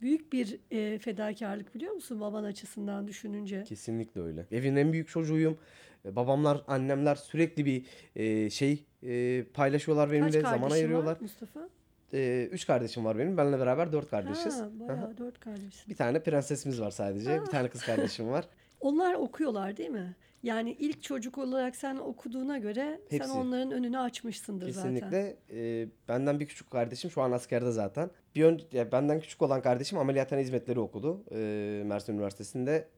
büyük 0.00 0.32
bir 0.32 0.60
e, 0.70 0.98
fedakarlık 0.98 1.74
biliyor 1.74 1.92
musun 1.92 2.20
baban 2.20 2.44
açısından 2.44 3.08
düşününce? 3.08 3.64
Kesinlikle 3.64 4.20
öyle. 4.20 4.46
Evin 4.50 4.76
en 4.76 4.92
büyük 4.92 5.08
çocuğuyum. 5.08 5.58
E, 6.04 6.16
Babamlar, 6.16 6.62
annemler 6.66 7.14
sürekli 7.14 7.64
bir 7.66 7.86
e, 8.16 8.50
şey 8.50 8.84
e, 9.02 9.44
paylaşıyorlar 9.54 10.08
Kaç 10.08 10.12
benimle, 10.12 10.30
zaman 10.40 10.52
kardeşin 10.58 10.74
ayırıyorlar. 10.74 11.12
var 11.12 11.20
Mustafa? 11.20 11.68
E, 12.12 12.48
üç 12.52 12.66
kardeşim 12.66 13.04
var 13.04 13.18
benim. 13.18 13.36
Benimle 13.36 13.58
beraber 13.58 13.92
dört 13.92 14.10
kardeşiz. 14.10 14.60
Ha, 14.60 14.68
bayağı 14.80 15.18
dört 15.18 15.40
kardeşsin. 15.40 15.90
Bir 15.90 15.96
tane 15.96 16.22
prensesimiz 16.22 16.80
var 16.80 16.90
sadece. 16.90 17.40
Bir 17.40 17.46
tane 17.46 17.68
kız 17.68 17.82
kardeşim 17.82 18.28
var. 18.28 18.48
Onlar 18.80 19.14
okuyorlar 19.14 19.76
değil 19.76 19.90
mi? 19.90 20.14
Yani 20.42 20.76
ilk 20.78 21.02
çocuk 21.02 21.38
olarak 21.38 21.76
sen 21.76 21.96
okuduğuna 21.96 22.58
göre 22.58 23.00
Hepsi. 23.10 23.28
sen 23.28 23.34
onların 23.34 23.70
önünü 23.72 23.98
açmışsındır 23.98 24.70
zaten. 24.70 24.94
Kesinlikle. 24.94 25.36
E, 25.50 25.88
benden 26.08 26.40
bir 26.40 26.46
küçük 26.46 26.70
kardeşim 26.70 27.10
şu 27.10 27.22
an 27.22 27.32
askerde 27.32 27.70
zaten. 27.70 28.10
Bir 28.34 28.44
ön, 28.44 28.60
ya 28.72 28.92
benden 28.92 29.20
küçük 29.20 29.42
olan 29.42 29.62
kardeşim 29.62 29.98
ameliyathane 29.98 30.42
hizmetleri 30.42 30.80
okudu. 30.80 31.24
E, 31.32 31.82
Mersin 31.86 32.12
Üniversitesi'nde. 32.14 32.88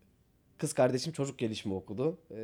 Kız 0.58 0.72
kardeşim 0.72 1.12
çocuk 1.12 1.38
gelişimi 1.38 1.74
okudu. 1.74 2.18
E, 2.30 2.36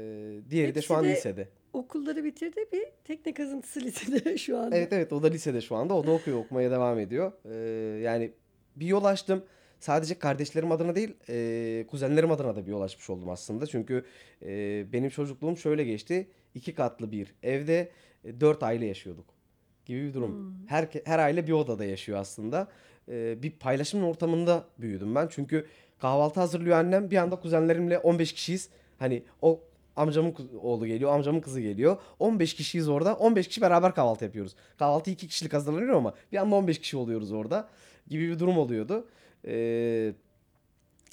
diğeri 0.51 0.75
de 0.75 0.79
Hepsi 0.79 0.83
şu 0.87 0.95
an 0.95 1.05
de- 1.05 1.13
lisede. 1.13 1.49
Okulları 1.73 2.25
bitirdi 2.25 2.65
bir 2.73 2.85
tekne 3.05 3.35
kazıntısı 3.35 3.81
lisede 3.85 4.39
şu 4.39 4.59
anda. 4.59 4.77
Evet 4.77 4.93
evet 4.93 5.13
o 5.13 5.23
da 5.23 5.27
lisede 5.27 5.61
şu 5.61 5.77
anda. 5.77 5.95
O 5.95 6.07
da 6.07 6.11
okuyor, 6.11 6.39
okumaya 6.39 6.71
devam 6.71 6.99
ediyor. 6.99 7.33
Ee, 7.45 8.01
yani 8.01 8.33
bir 8.77 8.87
yol 8.87 9.05
açtım. 9.05 9.45
Sadece 9.81 10.19
kardeşlerim 10.19 10.73
adına 10.73 10.95
değil, 10.95 11.15
e, 11.29 11.87
kuzenlerim 11.91 12.31
adına 12.31 12.57
da 12.57 12.67
bir 12.67 12.71
yol 12.71 12.83
açmış 12.83 13.11
oldum 13.11 13.29
aslında. 13.29 13.67
Çünkü 13.67 14.05
e, 14.43 14.87
benim 14.93 15.11
çocukluğum 15.11 15.57
şöyle 15.57 15.85
geçti. 15.85 16.29
İki 16.55 16.75
katlı 16.75 17.13
bir 17.13 17.35
evde 17.43 17.91
e, 18.25 18.41
dört 18.41 18.63
aile 18.63 18.87
yaşıyorduk 18.87 19.25
gibi 19.87 20.09
bir 20.09 20.15
durum. 20.15 20.57
Her, 20.67 20.89
her 21.05 21.19
aile 21.19 21.47
bir 21.47 21.53
odada 21.53 21.85
yaşıyor 21.85 22.19
aslında. 22.19 22.69
E, 23.09 23.43
bir 23.43 23.51
paylaşım 23.51 24.05
ortamında 24.05 24.65
büyüdüm 24.79 25.15
ben. 25.15 25.29
Çünkü 25.31 25.67
kahvaltı 25.99 26.41
hazırlıyor 26.41 26.77
annem. 26.77 27.11
Bir 27.11 27.17
anda 27.17 27.37
kuzenlerimle 27.37 27.99
15 27.99 28.33
kişiyiz. 28.33 28.69
Hani 28.99 29.23
o 29.43 29.61
amcamın 29.97 30.35
oğlu 30.63 30.87
geliyor, 30.87 31.13
amcamın 31.13 31.41
kızı 31.41 31.61
geliyor. 31.61 31.97
15 32.19 32.55
kişiyiz 32.55 32.89
orada. 32.89 33.15
15 33.15 33.49
kişi 33.49 33.61
beraber 33.61 33.95
kahvaltı 33.95 34.25
yapıyoruz. 34.25 34.55
Kahvaltı 34.79 35.11
2 35.11 35.29
kişilik 35.29 35.53
hazırlanıyor 35.53 35.97
ama 35.97 36.15
bir 36.33 36.37
anda 36.37 36.57
15 36.57 36.79
kişi 36.79 36.97
oluyoruz 36.97 37.33
orada 37.33 37.69
gibi 38.09 38.29
bir 38.29 38.39
durum 38.39 38.59
oluyordu. 38.59 39.07
Ee, 39.45 40.15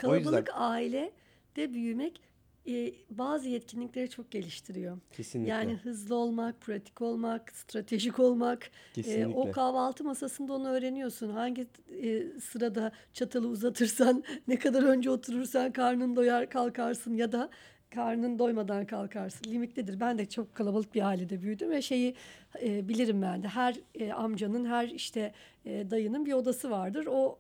o 0.04 0.16
yüzden- 0.16 0.32
Kalabalık 0.32 0.50
aile 0.54 1.12
de 1.56 1.74
büyümek 1.74 2.22
e, 2.68 2.94
bazı 3.10 3.50
yetkinlikleri 3.50 4.10
çok 4.10 4.32
geliştiriyor. 4.32 4.98
kesinlikle. 5.14 5.52
Yani 5.52 5.74
hızlı 5.74 6.16
olmak, 6.16 6.62
pratik 6.62 7.02
olmak, 7.02 7.52
stratejik 7.52 8.20
olmak. 8.20 8.66
E, 8.66 8.70
kesinlikle. 8.94 9.40
o 9.40 9.52
kahvaltı 9.52 10.04
masasında 10.04 10.54
onu 10.54 10.70
öğreniyorsun. 10.70 11.30
Hangi 11.30 11.68
e, 12.04 12.24
sırada 12.40 12.92
çatalı 13.14 13.48
uzatırsan, 13.48 14.24
ne 14.48 14.60
kadar 14.60 14.84
önce 14.84 15.10
oturursan 15.10 15.72
karnın 15.72 16.16
doyar 16.16 16.50
kalkarsın 16.50 17.16
ya 17.16 17.32
da 17.32 17.50
karnın 17.90 18.40
doymadan 18.40 18.86
kalkarsın. 18.86 19.52
Limitlidir. 19.52 20.00
Ben 20.00 20.18
de 20.18 20.26
çok 20.26 20.56
kalabalık 20.56 20.96
bir 20.96 21.08
ailede 21.08 21.42
büyüdüm 21.42 21.70
ve 21.72 21.82
şeyi 21.82 22.16
e, 22.64 22.90
bilirim 22.90 23.22
ben 23.22 23.44
de. 23.44 23.48
Her 23.48 23.76
e, 23.96 24.14
amcanın, 24.14 24.66
her 24.66 24.88
işte 24.90 25.34
e, 25.66 25.92
dayının 25.92 26.26
bir 26.26 26.34
odası 26.34 26.70
vardır. 26.72 27.06
O 27.10 27.40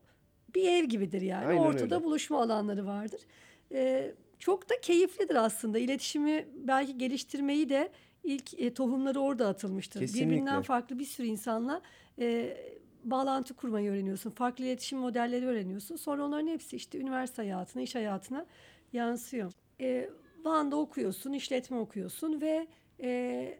bir 0.55 0.71
ev 0.71 0.83
gibidir 0.85 1.21
yani. 1.21 1.45
Aynen 1.45 1.61
Ortada 1.61 1.95
öyle. 1.95 2.05
buluşma 2.05 2.41
alanları 2.41 2.85
vardır. 2.85 3.21
E, 3.71 4.11
çok 4.39 4.69
da 4.69 4.73
keyiflidir 4.81 5.35
aslında. 5.35 5.79
İletişimi 5.79 6.47
belki 6.55 6.97
geliştirmeyi 6.97 7.69
de 7.69 7.91
ilk 8.23 8.59
e, 8.59 8.73
tohumları 8.73 9.19
orada 9.19 9.47
atılmıştır. 9.47 9.99
Kesinlikle. 9.99 10.29
Birbirinden 10.29 10.61
farklı 10.61 10.99
bir 10.99 11.05
sürü 11.05 11.27
insanla 11.27 11.81
e, 12.19 12.57
bağlantı 13.03 13.53
kurmayı 13.53 13.91
öğreniyorsun. 13.91 14.29
Farklı 14.29 14.63
iletişim 14.63 14.99
modelleri 14.99 15.45
öğreniyorsun. 15.45 15.95
Sonra 15.95 16.25
onların 16.25 16.47
hepsi 16.47 16.75
işte 16.75 16.99
üniversite 16.99 17.41
hayatına, 17.41 17.81
iş 17.83 17.95
hayatına 17.95 18.45
yansıyor. 18.93 19.51
E, 19.81 20.09
Van'da 20.43 20.75
okuyorsun, 20.75 21.33
işletme 21.33 21.77
okuyorsun 21.77 22.41
ve 22.41 22.67
e, 23.01 23.57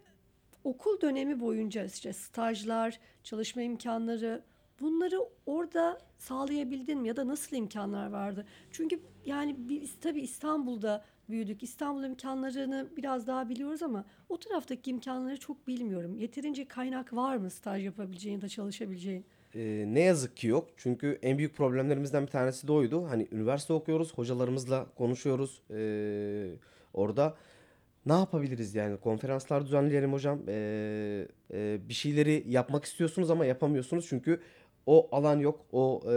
okul 0.63 1.01
dönemi 1.01 1.39
boyunca 1.39 1.85
işte 1.85 2.13
stajlar, 2.13 2.99
çalışma 3.23 3.61
imkanları 3.61 4.41
bunları 4.81 5.17
orada 5.45 5.97
sağlayabildin 6.17 7.01
mi 7.01 7.07
ya 7.07 7.15
da 7.15 7.27
nasıl 7.27 7.55
imkanlar 7.55 8.09
vardı? 8.09 8.45
Çünkü 8.71 8.99
yani 9.25 9.55
biz 9.57 9.99
tabii 10.01 10.21
İstanbul'da 10.21 11.05
büyüdük. 11.29 11.63
İstanbul 11.63 12.03
imkanlarını 12.03 12.87
biraz 12.97 13.27
daha 13.27 13.49
biliyoruz 13.49 13.83
ama 13.83 14.05
o 14.29 14.39
taraftaki 14.39 14.91
imkanları 14.91 15.39
çok 15.39 15.67
bilmiyorum. 15.67 16.15
Yeterince 16.15 16.67
kaynak 16.67 17.13
var 17.13 17.37
mı 17.37 17.49
staj 17.49 17.85
yapabileceğin 17.85 18.35
ya 18.35 18.41
da 18.41 18.49
çalışabileceğin? 18.49 19.25
Ee, 19.55 19.85
ne 19.87 19.99
yazık 19.99 20.37
ki 20.37 20.47
yok. 20.47 20.69
Çünkü 20.77 21.19
en 21.21 21.37
büyük 21.37 21.55
problemlerimizden 21.55 22.23
bir 22.23 22.31
tanesi 22.31 22.67
de 22.67 22.71
oydu. 22.71 23.05
Hani 23.09 23.27
üniversite 23.31 23.73
okuyoruz, 23.73 24.13
hocalarımızla 24.13 24.85
konuşuyoruz. 24.95 25.61
Ee, 25.71 26.51
orada 26.93 27.35
ne 28.05 28.13
yapabiliriz 28.13 28.75
yani? 28.75 28.97
Konferanslar 28.97 29.65
düzenleyelim 29.65 30.13
hocam. 30.13 30.39
Ee, 30.47 31.27
e, 31.53 31.79
bir 31.89 31.93
şeyleri 31.93 32.43
yapmak 32.47 32.85
istiyorsunuz 32.85 33.31
ama 33.31 33.45
yapamıyorsunuz 33.45 34.05
çünkü 34.09 34.39
o 34.87 35.07
alan 35.11 35.39
yok, 35.39 35.65
o 35.71 36.01
e, 36.11 36.15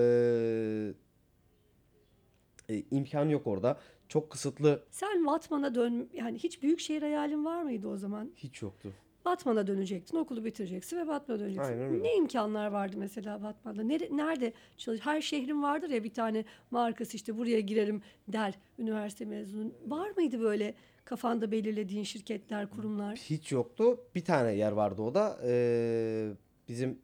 e, 2.69 2.83
imkan 2.91 3.29
yok 3.29 3.47
orada. 3.47 3.79
Çok 4.09 4.31
kısıtlı 4.31 4.83
Sen 4.91 5.27
Batman'a 5.27 5.75
dön 5.75 6.09
yani 6.13 6.39
hiç 6.39 6.63
büyük 6.63 6.81
şehir 6.81 7.03
hayalin 7.03 7.45
var 7.45 7.63
mıydı 7.63 7.89
o 7.89 7.97
zaman? 7.97 8.31
hiç 8.37 8.63
yoktu. 8.63 8.93
Batman'a 9.25 9.67
dönecektin, 9.67 10.17
okulu 10.17 10.45
bitireceksin 10.45 10.97
ve 10.97 11.07
Batman'a 11.09 11.41
döneceksin. 11.41 11.73
Aynen 11.73 11.91
öyle. 11.91 12.03
Ne 12.03 12.17
imkanlar 12.17 12.67
vardı 12.67 12.97
mesela 12.99 13.43
Batman'da? 13.43 13.83
Nere- 13.83 14.17
nerede 14.17 14.53
çalış? 14.77 15.01
Her 15.01 15.21
şehrin 15.21 15.63
vardır 15.63 15.91
ya 15.91 16.05
bir 16.05 16.15
tane 16.15 16.45
markası 16.71 17.17
işte 17.17 17.39
buraya 17.39 17.61
girerim 17.61 18.03
der 18.29 18.55
üniversite 18.79 19.25
mezunu. 19.25 19.73
Var 19.87 20.11
mıydı 20.17 20.41
böyle 20.41 20.75
kafanda 21.05 21.51
belirlediğin 21.51 22.05
şirketler, 22.05 22.71
kurumlar? 22.71 23.17
Hiç 23.17 23.53
yoktu. 23.53 24.01
Bir 24.15 24.25
tane 24.25 24.53
yer 24.53 24.73
vardı 24.73 25.03
o 25.03 25.15
da. 25.15 25.39
Ee, 25.45 26.31
bizim 26.69 26.99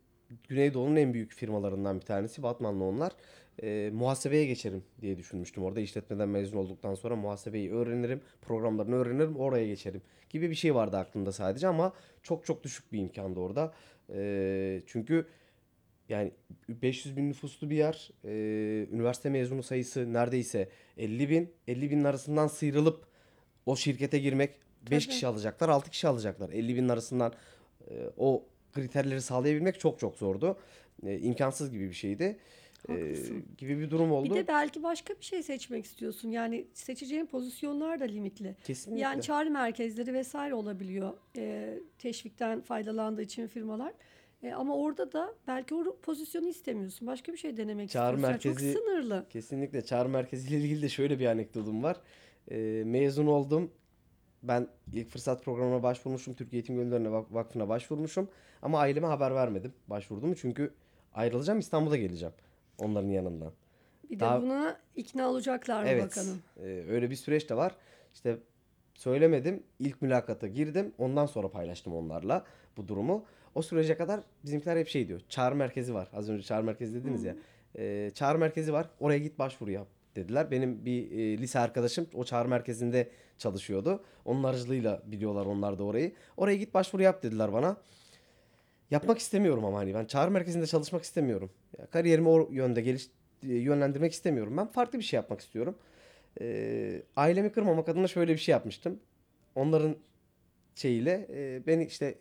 Güneydoğu'nun 0.48 0.96
en 0.96 1.14
büyük 1.14 1.32
firmalarından 1.32 2.00
bir 2.00 2.04
tanesi. 2.04 2.42
Batmanlı 2.42 2.84
onlar. 2.84 3.12
Ee, 3.62 3.90
muhasebeye 3.92 4.46
geçerim 4.46 4.84
diye 5.00 5.18
düşünmüştüm 5.18 5.64
orada. 5.64 5.80
İşletmeden 5.80 6.28
mezun 6.28 6.58
olduktan 6.58 6.94
sonra 6.94 7.16
muhasebeyi 7.16 7.72
öğrenirim. 7.72 8.20
Programlarını 8.42 8.96
öğrenirim. 8.96 9.36
Oraya 9.36 9.66
geçerim. 9.66 10.02
Gibi 10.30 10.50
bir 10.50 10.54
şey 10.54 10.74
vardı 10.74 10.96
aklımda 10.96 11.32
sadece 11.32 11.68
ama 11.68 11.92
çok 12.22 12.46
çok 12.46 12.64
düşük 12.64 12.92
bir 12.92 12.98
imkandı 12.98 13.40
orada. 13.40 13.74
Ee, 14.10 14.82
çünkü 14.86 15.26
yani 16.08 16.32
500 16.68 17.16
bin 17.16 17.28
nüfuslu 17.28 17.70
bir 17.70 17.76
yer. 17.76 18.10
Ee, 18.24 18.86
üniversite 18.92 19.30
mezunu 19.30 19.62
sayısı 19.62 20.12
neredeyse 20.12 20.68
50 20.96 21.30
bin. 21.30 21.54
50 21.68 21.90
binin 21.90 22.04
arasından 22.04 22.46
sıyrılıp 22.46 23.06
o 23.66 23.76
şirkete 23.76 24.18
girmek 24.18 24.50
5 24.90 25.04
Tabii. 25.04 25.14
kişi 25.14 25.26
alacaklar, 25.26 25.68
6 25.68 25.90
kişi 25.90 26.08
alacaklar. 26.08 26.50
50 26.50 26.76
binin 26.76 26.88
arasından 26.88 27.32
e, 27.90 27.94
o 28.16 28.44
kriterleri 28.80 29.22
sağlayabilmek 29.22 29.80
çok 29.80 29.98
çok 29.98 30.16
zordu. 30.16 30.58
E, 31.06 31.18
imkansız 31.18 31.70
gibi 31.70 31.88
bir 31.88 31.94
şeydi. 31.94 32.36
E, 32.88 33.14
gibi 33.58 33.78
bir 33.80 33.90
durum 33.90 34.12
oldu. 34.12 34.30
Bir 34.30 34.34
de 34.34 34.48
belki 34.48 34.82
başka 34.82 35.14
bir 35.14 35.24
şey 35.24 35.42
seçmek 35.42 35.84
istiyorsun. 35.84 36.30
Yani 36.30 36.66
seçeceğin 36.74 37.26
pozisyonlar 37.26 38.00
da 38.00 38.04
limitli. 38.04 38.56
Kesinlikle. 38.64 39.02
Yani 39.02 39.22
çağrı 39.22 39.50
merkezleri 39.50 40.14
vesaire 40.14 40.54
olabiliyor. 40.54 41.12
Ee, 41.36 41.78
teşvikten 41.98 42.60
faydalandığı 42.60 43.22
için 43.22 43.46
firmalar. 43.46 43.92
Ee, 44.42 44.52
ama 44.52 44.76
orada 44.76 45.12
da 45.12 45.34
belki 45.46 45.74
o 45.74 45.96
pozisyonu 46.02 46.48
istemiyorsun. 46.48 47.06
Başka 47.08 47.32
bir 47.32 47.38
şey 47.38 47.56
denemek 47.56 47.90
Çağrı 47.90 48.16
istiyorsun. 48.16 48.50
merkezi- 48.50 48.72
Çok 48.74 48.82
sınırlı. 48.82 49.26
Kesinlikle 49.30 49.84
çağrı 49.84 50.08
merkeziyle 50.08 50.56
ilgili 50.64 50.82
de 50.82 50.88
şöyle 50.88 51.18
bir 51.18 51.26
anekdotum 51.26 51.82
var. 51.82 51.96
E, 52.50 52.82
mezun 52.86 53.26
oldum. 53.26 53.70
Ben 54.42 54.68
ilk 54.92 55.08
fırsat 55.10 55.44
programına 55.44 55.82
başvurmuşum. 55.82 56.34
Türkiye 56.34 56.60
Eğitim 56.60 56.76
Gönüllerine 56.76 57.08
Vak- 57.08 57.34
Vakfı'na 57.34 57.68
başvurmuşum. 57.68 58.28
Ama 58.62 58.78
aileme 58.78 59.06
haber 59.06 59.34
vermedim 59.34 59.72
başvurduğumu. 59.88 60.34
Çünkü 60.36 60.74
ayrılacağım 61.14 61.58
İstanbul'a 61.58 61.96
geleceğim. 61.96 62.34
Onların 62.78 63.08
yanından. 63.08 63.52
Bir 64.10 64.20
Daha- 64.20 64.38
de 64.38 64.42
buna 64.42 64.76
ikna 64.96 65.28
olacaklar 65.30 65.82
mı 65.82 65.88
Evet. 65.88 66.02
bakalım? 66.04 66.42
e, 66.60 66.62
öyle 66.88 67.10
bir 67.10 67.16
süreç 67.16 67.50
de 67.50 67.56
var. 67.56 67.74
İşte 68.14 68.38
söylemedim. 68.94 69.62
ilk 69.78 70.02
mülakata 70.02 70.46
girdim. 70.46 70.92
Ondan 70.98 71.26
sonra 71.26 71.48
paylaştım 71.50 71.94
onlarla 71.96 72.44
bu 72.76 72.88
durumu. 72.88 73.24
O 73.54 73.62
sürece 73.62 73.96
kadar 73.96 74.20
bizimkiler 74.44 74.76
hep 74.76 74.88
şey 74.88 75.08
diyor. 75.08 75.20
Çağrı 75.28 75.54
merkezi 75.54 75.94
var. 75.94 76.08
Az 76.12 76.28
önce 76.30 76.42
çağrı 76.42 76.64
merkezi 76.64 76.94
dediniz 76.94 77.24
ya. 77.24 77.36
E, 77.78 78.10
çağrı 78.14 78.38
merkezi 78.38 78.72
var. 78.72 78.88
Oraya 79.00 79.18
git 79.18 79.38
başvuru 79.38 79.70
yap 79.70 79.86
dediler. 80.16 80.50
Benim 80.50 80.84
bir 80.84 81.10
e, 81.10 81.38
lise 81.38 81.58
arkadaşım 81.58 82.06
o 82.14 82.24
çağrı 82.24 82.48
merkezinde 82.48 83.10
çalışıyordu. 83.38 84.04
Onun 84.24 84.44
aracılığıyla 84.44 85.02
biliyorlar 85.06 85.46
onlar 85.46 85.78
da 85.78 85.84
orayı. 85.84 86.12
Oraya 86.36 86.56
git 86.56 86.74
başvuru 86.74 87.02
yap 87.02 87.22
dediler 87.22 87.52
bana. 87.52 87.76
Yapmak 88.90 89.18
istemiyorum 89.18 89.64
ama 89.64 89.78
hani 89.78 89.94
ben 89.94 90.04
çağrı 90.04 90.30
merkezinde 90.30 90.66
çalışmak 90.66 91.02
istemiyorum. 91.02 91.50
Ya, 91.78 91.86
kariyerimi 91.86 92.28
o 92.28 92.48
yönde 92.52 92.80
geliş 92.80 93.06
e, 93.42 93.54
yönlendirmek 93.54 94.12
istemiyorum. 94.12 94.56
Ben 94.56 94.66
farklı 94.66 94.98
bir 94.98 95.04
şey 95.04 95.16
yapmak 95.16 95.40
istiyorum. 95.40 95.76
Ee, 96.40 97.02
ailemi 97.16 97.52
kırmamak 97.52 97.88
adına 97.88 98.08
şöyle 98.08 98.32
bir 98.32 98.38
şey 98.38 98.52
yapmıştım. 98.52 99.00
Onların 99.54 99.96
şeyiyle 100.74 101.26
e, 101.30 101.66
beni 101.66 101.84
işte 101.84 102.18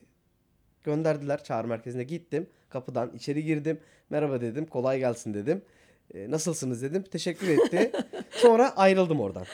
gönderdiler 0.83 1.43
çağrı 1.43 1.67
merkezine 1.67 2.03
gittim. 2.03 2.47
Kapıdan 2.69 3.11
içeri 3.15 3.43
girdim. 3.43 3.79
Merhaba 4.09 4.41
dedim. 4.41 4.65
Kolay 4.65 4.99
gelsin 4.99 5.33
dedim. 5.33 5.61
E, 6.13 6.31
nasılsınız 6.31 6.81
dedim. 6.81 7.03
Teşekkür 7.03 7.47
etti. 7.47 7.91
Sonra 8.31 8.77
ayrıldım 8.77 9.21
oradan. 9.21 9.45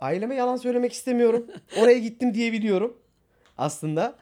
Aileme 0.00 0.34
yalan 0.34 0.56
söylemek 0.56 0.92
istemiyorum. 0.92 1.46
Oraya 1.78 1.98
gittim 1.98 2.34
diyebiliyorum 2.34 2.96
aslında. 3.58 4.16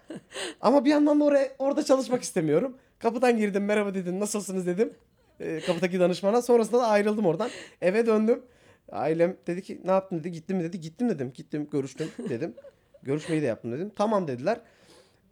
Ama 0.61 0.85
bir 0.85 0.91
yandan 0.91 1.21
da 1.21 1.25
oraya, 1.25 1.53
orada 1.59 1.85
çalışmak 1.85 2.23
istemiyorum. 2.23 2.77
Kapıdan 2.99 3.37
girdim 3.37 3.65
merhaba 3.65 3.95
dedim 3.95 4.21
nasılsınız 4.21 4.67
dedim. 4.67 4.93
E, 5.41 5.61
kapıdaki 5.61 6.01
danışmana. 6.01 6.43
Sonrasında 6.43 6.79
da 6.79 6.87
ayrıldım 6.87 7.27
oradan. 7.27 7.51
Eve 7.83 8.07
döndüm. 8.07 8.43
Ailem 8.93 9.37
dedi 9.47 9.63
ki 9.63 9.81
ne 9.85 9.91
yaptın 9.91 10.19
dedi. 10.19 10.33
Gittin 10.33 10.57
mi 10.57 10.65
dedi. 10.65 10.81
Gittim 10.81 11.09
dedim. 11.09 11.33
Gittim 11.35 11.69
görüştüm 11.73 12.09
dedim. 12.29 12.55
Görüşmeyi 13.03 13.43
de 13.43 13.47
yaptım 13.47 13.73
dedim. 13.73 13.93
Tamam 13.97 14.29
dediler. 14.29 14.61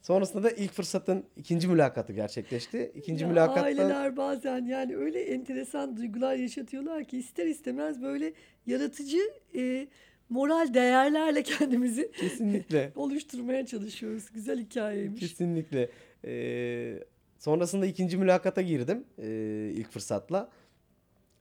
Sonrasında 0.03 0.43
da 0.43 0.51
ilk 0.51 0.73
fırsatın 0.73 1.25
ikinci 1.37 1.69
mülakatı 1.69 2.13
gerçekleşti. 2.13 2.93
İkinci 2.95 3.23
Ya 3.23 3.29
mülakatta 3.29 3.61
Aileler 3.61 4.17
bazen 4.17 4.67
yani 4.67 4.97
öyle 4.97 5.23
enteresan 5.23 5.97
duygular 5.97 6.35
yaşatıyorlar 6.35 7.05
ki 7.05 7.19
ister 7.19 7.47
istemez 7.47 8.03
böyle 8.03 8.33
yaratıcı 8.67 9.19
e, 9.57 9.89
moral 10.29 10.75
değerlerle 10.75 11.43
kendimizi 11.59 12.13
kesinlikle 12.13 12.93
oluşturmaya 12.97 13.67
çalışıyoruz. 13.67 14.31
Güzel 14.31 14.61
hikayeymiş. 14.61 15.21
Kesinlikle. 15.21 15.91
Ee, 16.25 17.05
sonrasında 17.39 17.87
ikinci 17.87 18.17
mülakata 18.17 18.63
girdim 18.63 19.05
ee, 19.19 19.73
ilk 19.75 19.91
fırsatla. 19.91 20.51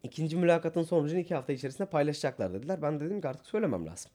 İkinci 0.03 0.37
mülakatın 0.37 0.83
sonucunu 0.83 1.19
iki 1.19 1.35
hafta 1.35 1.53
içerisinde 1.53 1.89
paylaşacaklar 1.89 2.53
dediler. 2.53 2.81
Ben 2.81 2.99
de 2.99 3.05
dedim 3.05 3.21
ki 3.21 3.27
artık 3.27 3.45
söylemem 3.45 3.85
lazım. 3.85 4.11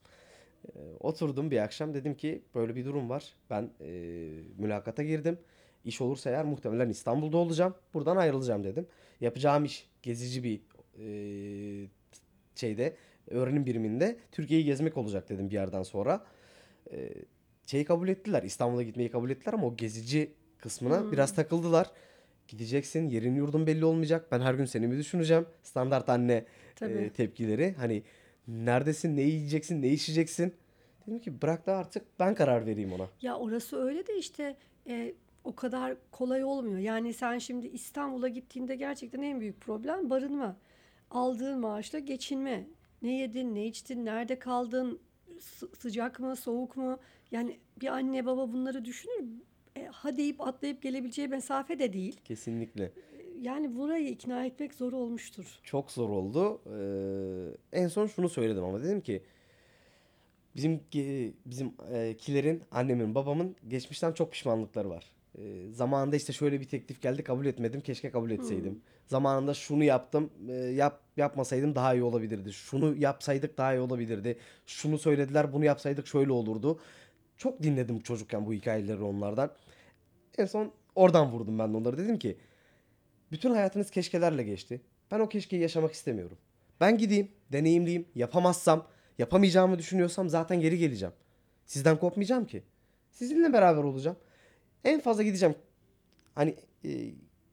Ee, 0.74 0.78
oturdum 1.00 1.50
bir 1.50 1.58
akşam 1.58 1.94
dedim 1.94 2.14
ki 2.14 2.42
böyle 2.54 2.76
bir 2.76 2.84
durum 2.84 3.10
var. 3.10 3.34
Ben 3.50 3.70
ee, 3.80 4.28
mülakata 4.58 5.02
girdim. 5.02 5.38
İş 5.84 6.00
olursa 6.00 6.30
eğer 6.30 6.44
muhtemelen 6.44 6.88
İstanbul'da 6.88 7.36
olacağım. 7.36 7.74
Buradan 7.94 8.16
ayrılacağım 8.16 8.64
dedim. 8.64 8.86
Yapacağım 9.20 9.64
iş 9.64 9.88
gezici 10.02 10.44
bir 10.44 10.60
ee, 11.00 11.86
şeyde 12.54 12.96
öğrenim 13.30 13.66
biriminde 13.66 14.16
Türkiye'yi 14.32 14.64
gezmek 14.66 14.96
olacak 14.96 15.28
dedim 15.28 15.50
bir 15.50 15.54
yerden 15.54 15.82
sonra. 15.82 16.24
Ee, 16.92 17.12
şeyi 17.66 17.84
kabul 17.84 18.08
ettiler. 18.08 18.42
İstanbul'a 18.42 18.82
gitmeyi 18.82 19.10
kabul 19.10 19.30
ettiler 19.30 19.52
ama 19.52 19.66
o 19.66 19.76
gezici 19.76 20.32
kısmına 20.58 21.00
Hmm. 21.00 21.12
biraz 21.12 21.34
takıldılar. 21.34 21.90
Gideceksin, 22.48 23.08
yerin 23.08 23.34
yurdun 23.34 23.66
belli 23.66 23.84
olmayacak. 23.84 24.26
Ben 24.32 24.40
her 24.40 24.54
gün 24.54 24.64
seni 24.64 24.86
mi 24.86 24.98
düşüneceğim? 24.98 25.46
Standart 25.62 26.08
anne 26.08 26.44
Tabii. 26.76 26.92
e, 26.92 27.10
tepkileri. 27.10 27.74
Hani 27.78 28.02
neredesin, 28.48 29.16
ne 29.16 29.22
yiyeceksin, 29.22 29.82
ne 29.82 29.88
içeceksin? 29.88 30.54
Dedim 31.06 31.18
ki 31.18 31.42
bırak 31.42 31.66
da 31.66 31.76
artık 31.76 32.02
ben 32.18 32.34
karar 32.34 32.66
vereyim 32.66 32.92
ona. 32.92 33.08
Ya 33.22 33.36
orası 33.36 33.76
öyle 33.82 34.06
de 34.06 34.18
işte 34.18 34.56
e, 34.88 35.14
o 35.44 35.54
kadar 35.54 35.96
kolay 36.10 36.44
olmuyor. 36.44 36.78
Yani 36.78 37.12
sen 37.14 37.38
şimdi 37.38 37.66
İstanbul'a 37.66 38.28
gittiğinde 38.28 38.76
gerçekten 38.76 39.22
en 39.22 39.40
büyük 39.40 39.60
problem 39.60 40.10
barınma. 40.10 40.56
Aldığın 41.10 41.58
maaşla 41.60 41.98
geçinme. 41.98 42.66
Ne 43.02 43.16
yedin, 43.16 43.54
ne 43.54 43.66
içtin, 43.66 44.04
nerede 44.04 44.38
kaldın, 44.38 45.00
sı- 45.40 45.70
sıcak 45.78 46.20
mı, 46.20 46.36
soğuk 46.36 46.76
mu? 46.76 46.98
Yani 47.30 47.58
bir 47.80 47.86
anne 47.86 48.26
baba 48.26 48.52
bunları 48.52 48.84
düşünür. 48.84 49.24
E, 49.76 49.84
ha 49.86 50.16
deyip 50.16 50.40
atlayıp 50.40 50.82
gelebileceği 50.82 51.28
mesafe 51.28 51.78
de 51.78 51.92
değil. 51.92 52.20
Kesinlikle. 52.24 52.92
Yani 53.40 53.76
burayı 53.76 54.08
ikna 54.08 54.46
etmek 54.46 54.74
zor 54.74 54.92
olmuştur. 54.92 55.60
Çok 55.62 55.90
zor 55.90 56.08
oldu. 56.08 56.60
Ee, 57.72 57.78
en 57.80 57.88
son 57.88 58.06
şunu 58.06 58.28
söyledim 58.28 58.64
ama 58.64 58.82
dedim 58.82 59.00
ki 59.00 59.22
bizim 60.56 60.80
bizim 61.46 61.74
e, 61.92 62.16
kilerin 62.18 62.62
annemin 62.70 63.14
babamın 63.14 63.56
geçmişten 63.68 64.12
çok 64.12 64.32
pişmanlıkları 64.32 64.90
var. 64.90 65.04
Ee, 65.38 65.72
zamanında 65.72 66.16
işte 66.16 66.32
şöyle 66.32 66.60
bir 66.60 66.64
teklif 66.64 67.02
geldi 67.02 67.24
kabul 67.24 67.46
etmedim 67.46 67.80
keşke 67.80 68.10
kabul 68.10 68.30
etseydim. 68.30 68.80
Zamanında 69.06 69.54
şunu 69.54 69.84
yaptım 69.84 70.30
e, 70.48 70.52
yap 70.52 71.00
yapmasaydım 71.16 71.74
daha 71.74 71.94
iyi 71.94 72.02
olabilirdi. 72.02 72.52
Şunu 72.52 72.96
yapsaydık 72.96 73.58
daha 73.58 73.74
iyi 73.74 73.80
olabilirdi. 73.80 74.38
Şunu 74.66 74.98
söylediler 74.98 75.52
bunu 75.52 75.64
yapsaydık 75.64 76.06
şöyle 76.06 76.32
olurdu. 76.32 76.78
Çok 77.36 77.62
dinledim 77.62 78.00
çocukken 78.00 78.46
bu 78.46 78.52
hikayeleri 78.52 79.02
onlardan. 79.02 79.50
En 80.38 80.46
son 80.46 80.72
oradan 80.94 81.32
vurdum 81.32 81.58
ben 81.58 81.68
onları. 81.68 81.98
Dedim 81.98 82.18
ki 82.18 82.36
bütün 83.32 83.50
hayatınız 83.50 83.90
keşkelerle 83.90 84.42
geçti. 84.42 84.80
Ben 85.10 85.20
o 85.20 85.28
keşkeyi 85.28 85.62
yaşamak 85.62 85.92
istemiyorum. 85.92 86.38
Ben 86.80 86.98
gideyim, 86.98 87.28
deneyimleyeyim. 87.52 88.06
Yapamazsam, 88.14 88.86
yapamayacağımı 89.18 89.78
düşünüyorsam 89.78 90.28
zaten 90.28 90.60
geri 90.60 90.78
geleceğim. 90.78 91.14
Sizden 91.66 91.98
kopmayacağım 91.98 92.46
ki. 92.46 92.62
Sizinle 93.10 93.52
beraber 93.52 93.82
olacağım. 93.82 94.16
En 94.84 95.00
fazla 95.00 95.22
gideceğim. 95.22 95.54
Hani 96.34 96.54
e, 96.84 96.90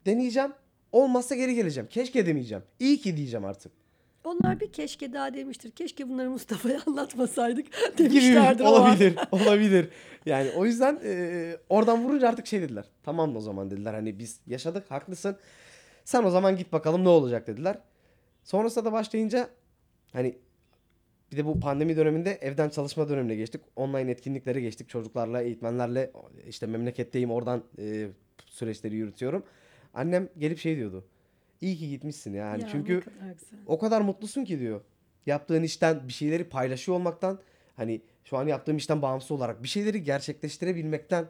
deneyeceğim. 0.06 0.54
Olmazsa 0.92 1.36
geri 1.36 1.56
geleceğim. 1.56 1.90
Keşke 1.90 2.26
demeyeceğim. 2.26 2.64
İyi 2.80 3.02
ki 3.02 3.18
diyeceğim 3.18 3.46
artık. 3.46 3.72
Onlar 4.24 4.60
bir 4.60 4.72
keşke 4.72 5.14
daha 5.14 5.34
demiştir. 5.34 5.72
Keşke 5.72 6.10
bunları 6.10 6.30
Mustafa'ya 6.30 6.80
anlatmasaydık 6.88 7.98
demişlerdir 7.98 8.64
olabilir. 8.64 9.16
olabilir. 9.32 9.90
Yani 10.26 10.52
o 10.56 10.66
yüzden 10.66 11.00
e, 11.04 11.58
oradan 11.70 12.04
vurunca 12.04 12.30
artık 12.30 12.48
şey 12.48 12.62
dediler. 12.62 12.86
Tamam 13.04 13.36
o 13.36 13.42
zaman 13.42 13.72
dediler. 13.72 13.94
Hani 13.94 14.20
biz 14.20 14.40
yaşadık 14.48 14.92
haklısın. 14.92 15.38
Sen 16.04 16.24
o 16.24 16.30
zaman 16.30 16.58
git 16.58 16.74
bakalım 16.74 17.04
ne 17.04 17.10
olacak 17.10 17.48
dediler. 17.48 17.80
Sonrasında 18.44 18.86
da 18.86 18.92
başlayınca 18.92 19.50
hani 20.14 20.38
bir 21.32 21.38
de 21.38 21.46
bu 21.46 21.60
pandemi 21.60 21.98
döneminde 21.98 22.32
evden 22.32 22.70
çalışma 22.70 23.10
dönemine 23.10 23.36
geçtik. 23.36 23.62
Online 23.76 24.12
etkinliklere 24.12 24.62
geçtik. 24.62 24.90
Çocuklarla, 24.90 25.42
eğitmenlerle 25.42 26.12
işte 26.48 26.66
memleketteyim 26.66 27.32
oradan 27.32 27.64
e, 27.80 28.08
süreçleri 28.46 28.96
yürütüyorum. 28.96 29.44
Annem 29.94 30.30
gelip 30.38 30.60
şey 30.60 30.76
diyordu. 30.76 31.06
İyi 31.62 31.78
ki 31.78 31.90
gitmişsin 31.90 32.34
yani. 32.34 32.62
Ya, 32.62 32.68
Çünkü 32.72 33.00
kadar 33.00 33.36
o 33.66 33.80
kadar 33.80 34.02
mutlusun 34.02 34.46
ki 34.46 34.60
diyor. 34.60 34.82
Yaptığın 35.26 35.64
işten 35.64 36.08
bir 36.08 36.14
şeyleri 36.14 36.44
paylaşıyor 36.44 36.98
olmaktan 36.98 37.40
hani 37.76 38.02
şu 38.24 38.38
an 38.38 38.48
yaptığım 38.48 38.78
işten 38.78 39.02
bağımsız 39.02 39.32
olarak 39.32 39.64
bir 39.64 39.68
şeyleri 39.68 40.04
gerçekleştirebilmekten 40.04 41.26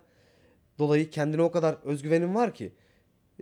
dolayı 0.79 1.09
kendine 1.09 1.41
o 1.41 1.51
kadar 1.51 1.77
özgüvenin 1.83 2.35
var 2.35 2.53
ki. 2.53 2.71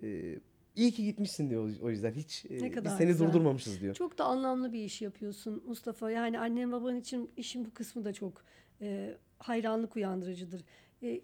Ee, 0.03 0.35
iyi 0.75 0.91
ki 0.91 1.03
gitmişsin 1.05 1.49
diyor 1.49 1.69
o 1.81 1.89
yüzden 1.89 2.11
hiç 2.11 2.45
e, 2.45 2.57
Ne 2.57 2.63
biz 2.63 2.71
kadar 2.75 2.97
seni 2.97 3.07
güzel. 3.07 3.27
durdurmamışız 3.27 3.81
diyor. 3.81 3.95
Çok 3.95 4.17
da 4.17 4.25
anlamlı 4.25 4.73
bir 4.73 4.83
iş 4.83 5.01
yapıyorsun 5.01 5.63
Mustafa. 5.67 6.11
Yani 6.11 6.39
annen 6.39 6.71
baban 6.71 6.95
için 6.95 7.31
işin 7.37 7.65
bu 7.65 7.73
kısmı 7.73 8.05
da 8.05 8.13
çok 8.13 8.43
e, 8.81 9.17
hayranlık 9.39 9.95
uyandırıcıdır. 9.95 10.63
E, 11.03 11.21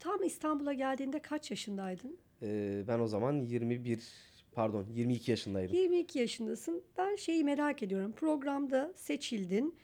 tam 0.00 0.22
İstanbul'a 0.22 0.72
geldiğinde 0.72 1.18
kaç 1.18 1.50
yaşındaydın? 1.50 2.18
Ee, 2.42 2.84
ben 2.88 2.98
o 3.00 3.06
zaman 3.06 3.32
21 3.40 4.12
pardon 4.52 4.86
22 4.90 5.30
yaşındaydım. 5.30 5.76
22 5.76 6.18
yaşındasın. 6.18 6.82
Ben 6.98 7.16
şeyi 7.16 7.44
merak 7.44 7.82
ediyorum. 7.82 8.12
Programda 8.12 8.92
seçildin. 8.96 9.74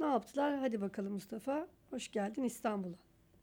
Ne 0.00 0.06
yaptılar? 0.06 0.58
Hadi 0.58 0.80
bakalım 0.80 1.12
Mustafa. 1.12 1.68
Hoş 1.90 2.10
geldin 2.10 2.42
İstanbul'a. 2.42 2.96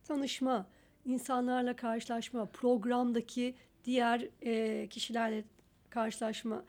Tanışma, 0.04 0.68
insanlarla 1.06 1.76
karşılaşma, 1.76 2.46
programdaki 2.46 3.56
diğer 3.86 4.28
e, 4.42 4.88
kişilerle 4.88 5.44
karşılaşma. 5.90 6.64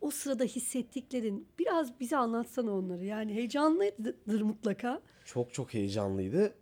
O 0.00 0.10
sırada 0.10 0.44
hissettiklerin 0.44 1.48
biraz 1.58 2.00
bize 2.00 2.16
anlatsana 2.16 2.70
onları. 2.76 3.04
Yani 3.04 3.34
heyecanlıdır 3.34 4.40
mutlaka. 4.42 5.00
Çok 5.24 5.54
çok 5.54 5.74
heyecanlıydı. 5.74 6.54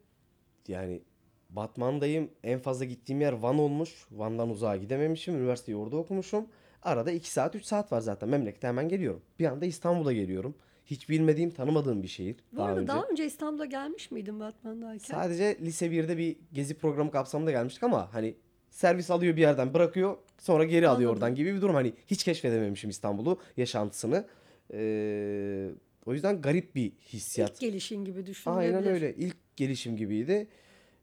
Yani 0.69 1.03
Batman'dayım. 1.51 2.31
En 2.43 2.59
fazla 2.59 2.85
gittiğim 2.85 3.21
yer 3.21 3.33
Van 3.33 3.59
olmuş. 3.59 4.07
Van'dan 4.11 4.51
uzağa 4.51 4.77
gidememişim. 4.77 5.37
Üniversiteyi 5.37 5.77
orada 5.77 5.97
okumuşum. 5.97 6.47
Arada 6.83 7.11
2 7.11 7.31
saat 7.33 7.55
3 7.55 7.65
saat 7.65 7.93
var 7.93 8.01
zaten. 8.01 8.29
Memlekete 8.29 8.67
hemen 8.69 8.89
geliyorum. 8.89 9.23
Bir 9.39 9.47
anda 9.47 9.67
İstanbul'a 9.67 10.13
geliyorum. 10.13 10.55
Hiç 10.87 11.09
bilmediğim, 11.09 11.51
tanımadığım 11.51 12.03
bir 12.03 12.09
şehir. 12.09 12.37
Bu 12.53 12.57
daha 12.57 12.67
arada 12.67 12.81
önce. 12.81 12.89
daha 12.89 13.05
önce 13.05 13.27
İstanbul'a 13.27 13.65
gelmiş 13.65 14.11
miydin 14.11 14.41
Batman'dayken? 14.41 15.15
Sadece 15.15 15.59
lise 15.61 15.87
1'de 15.87 16.19
bir 16.19 16.37
gezi 16.53 16.75
programı 16.75 17.11
kapsamında 17.11 17.51
gelmiştik 17.51 17.83
ama 17.83 18.15
hani 18.15 18.35
servis 18.73 19.11
alıyor 19.11 19.37
bir 19.37 19.41
yerden 19.41 19.75
bırakıyor 19.75 20.17
sonra 20.39 20.65
geri 20.65 20.89
alıyor 20.89 21.11
Anladım. 21.11 21.23
oradan 21.25 21.35
gibi 21.35 21.55
bir 21.55 21.61
durum. 21.61 21.75
Hani 21.75 21.93
hiç 22.07 22.25
keşfedememişim 22.25 22.91
İstanbul'u, 22.91 23.39
yaşantısını. 23.57 24.27
Ee, 24.73 25.69
o 26.07 26.13
yüzden 26.13 26.41
garip 26.43 26.75
bir 26.75 26.93
hissiyat. 27.13 27.51
İlk 27.53 27.61
gelişin 27.61 28.05
gibi 28.05 28.27
düşünülebilir. 28.27 28.75
Aynen 28.75 28.87
öyle. 28.87 29.15
İlk 29.15 29.57
gelişim 29.57 29.97
gibiydi. 29.97 30.47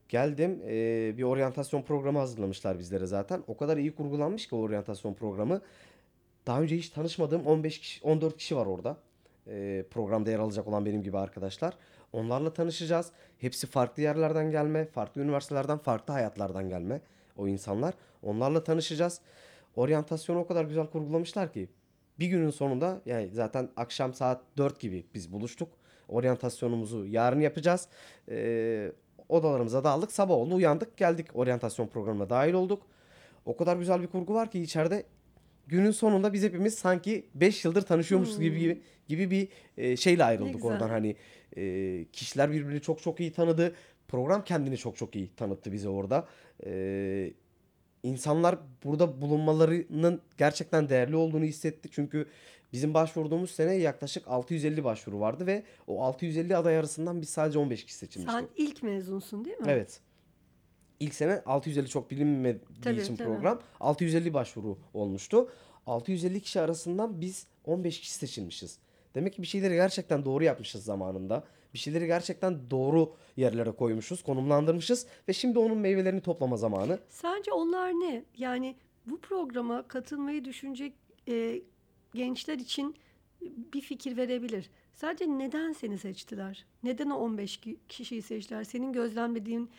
Geldim 0.10 0.62
eee, 0.64 1.14
bir 1.18 1.24
oryantasyon 1.24 1.82
programı 1.82 2.20
hazırlamışlar 2.20 2.80
bizlere 2.80 3.06
zaten. 3.06 3.44
O 3.48 3.58
kadar 3.58 3.78
iyi 3.78 3.96
kurgulanmış 3.96 4.48
ki 4.48 4.56
o 4.56 4.60
oryantasyon 4.60 5.14
programı. 5.14 5.62
Daha 6.48 6.62
önce 6.62 6.78
hiç 6.78 6.90
tanışmadığım 6.90 7.46
15 7.46 7.80
kişi, 7.80 8.04
14 8.04 8.38
kişi 8.38 8.56
var 8.56 8.66
orada. 8.66 8.98
Eee, 9.48 9.86
programda 9.92 10.32
yer 10.32 10.40
alacak 10.40 10.68
olan 10.68 10.86
benim 10.86 11.04
gibi 11.04 11.18
arkadaşlar. 11.18 11.74
Onlarla 12.14 12.54
tanışacağız. 12.54 13.12
Hepsi 13.38 13.68
farklı 13.68 14.04
yerlerden 14.04 14.52
gelme, 14.52 14.86
farklı 14.86 15.22
üniversitelerden, 15.22 15.78
farklı 15.78 16.14
hayatlardan 16.14 16.70
gelme 16.70 17.02
o 17.40 17.48
insanlar. 17.48 17.94
Onlarla 18.24 18.64
tanışacağız. 18.64 19.22
Oryantasyonu 19.76 20.40
o 20.40 20.48
kadar 20.48 20.66
güzel 20.66 20.88
kurgulamışlar 20.88 21.54
ki 21.54 21.70
bir 22.20 22.28
günün 22.28 22.50
sonunda 22.50 23.02
yani 23.06 23.30
zaten 23.34 23.70
akşam 23.76 24.14
saat 24.14 24.42
4 24.58 24.80
gibi 24.80 25.06
biz 25.14 25.34
buluştuk. 25.34 25.70
Oryantasyonumuzu 26.08 27.06
yarın 27.06 27.40
yapacağız. 27.40 27.88
Ee, 28.30 28.92
odalarımıza 29.30 29.84
dağıldık. 29.84 30.12
Sabah 30.12 30.36
oldu 30.36 30.56
uyandık 30.56 30.98
geldik 30.98 31.28
oryantasyon 31.34 31.88
programına 31.88 32.30
dahil 32.30 32.54
olduk. 32.54 32.82
O 33.46 33.58
kadar 33.58 33.78
güzel 33.78 34.02
bir 34.02 34.08
kurgu 34.08 34.34
var 34.34 34.52
ki 34.52 34.62
içeride 34.62 35.06
günün 35.68 35.92
sonunda 35.92 36.34
biz 36.34 36.44
hepimiz 36.44 36.76
sanki 36.76 37.26
5 37.36 37.66
yıldır 37.66 37.82
tanışıyormuşuz 37.82 38.40
gibi 38.40 38.60
gibi, 38.60 38.82
gibi 39.08 39.32
bir 39.32 39.48
e, 39.78 39.98
şeyle 39.98 40.24
ayrıldık 40.24 40.66
oradan. 40.66 40.90
Hani 40.90 41.16
e, 41.58 42.06
kişiler 42.14 42.52
birbirini 42.52 42.82
çok 42.82 43.02
çok 43.02 43.20
iyi 43.20 43.34
tanıdı. 43.34 43.76
Program 44.10 44.44
kendini 44.44 44.78
çok 44.78 44.98
çok 44.98 45.16
iyi 45.16 45.36
tanıttı 45.36 45.72
bize 45.72 45.90
orada. 45.90 46.28
E, 46.66 47.34
insanlar 48.04 48.58
burada 48.84 49.22
bulunmalarının 49.22 50.22
gerçekten 50.38 50.90
değerli 50.90 51.16
olduğunu 51.16 51.44
hissetti. 51.44 51.90
Çünkü 51.92 52.28
bizim 52.74 52.94
başvurduğumuz 52.94 53.52
sene 53.52 53.74
yaklaşık 53.76 54.28
650 54.28 54.84
başvuru 54.84 55.20
vardı 55.20 55.48
ve 55.48 55.64
o 55.88 56.04
650 56.04 56.58
aday 56.58 56.78
arasından 56.78 57.22
biz 57.22 57.30
sadece 57.30 57.60
15 57.60 57.86
kişi 57.86 57.98
seçilmiştik. 57.98 58.40
Sen 58.40 58.48
ilk 58.56 58.84
mezunsun 58.84 59.46
değil 59.46 59.58
mi? 59.58 59.66
Evet. 59.68 60.02
İlk 61.00 61.14
sene 61.16 61.42
650 61.46 61.88
çok 61.88 62.12
bilinmediği 62.12 62.82
Tabii, 62.82 63.02
için 63.02 63.16
tabii. 63.16 63.28
program 63.28 63.62
650 63.80 64.34
başvuru 64.34 64.78
olmuştu. 64.94 65.50
650 65.86 66.42
kişi 66.42 66.62
arasından 66.62 67.22
biz 67.22 67.48
15 67.66 68.00
kişi 68.00 68.14
seçilmişiz. 68.14 68.80
Demek 69.16 69.34
ki 69.34 69.42
bir 69.42 69.48
şeyleri 69.48 69.74
gerçekten 69.74 70.26
doğru 70.26 70.44
yapmışız 70.44 70.84
zamanında. 70.84 71.44
Bir 71.74 71.80
şeyleri 71.80 72.06
gerçekten 72.08 72.70
doğru 72.72 73.14
yerlere 73.38 73.72
koymuşuz, 73.72 74.24
konumlandırmışız 74.24 75.08
ve 75.28 75.34
şimdi 75.34 75.60
onun 75.60 75.78
meyvelerini 75.78 76.22
toplama 76.22 76.58
zamanı. 76.58 77.00
Sence 77.10 77.52
onlar 77.52 77.92
ne? 77.92 78.24
Yani 78.38 78.76
bu 79.06 79.20
programa 79.22 79.88
katılmayı 79.88 80.46
düşünecek 80.46 80.94
e, 81.28 81.62
gençler 82.14 82.56
için 82.58 82.96
bir 83.74 83.82
fikir 83.82 84.18
verebilir. 84.18 84.70
Sadece 84.94 85.26
neden 85.28 85.74
seni 85.74 85.98
seçtiler? 85.98 86.66
Neden 86.84 87.10
o 87.10 87.16
15 87.18 87.58
ki- 87.58 87.78
kişiyi 87.90 88.22
seçtiler? 88.22 88.64
Senin 88.64 88.94
gözlemlediğin 88.94 89.70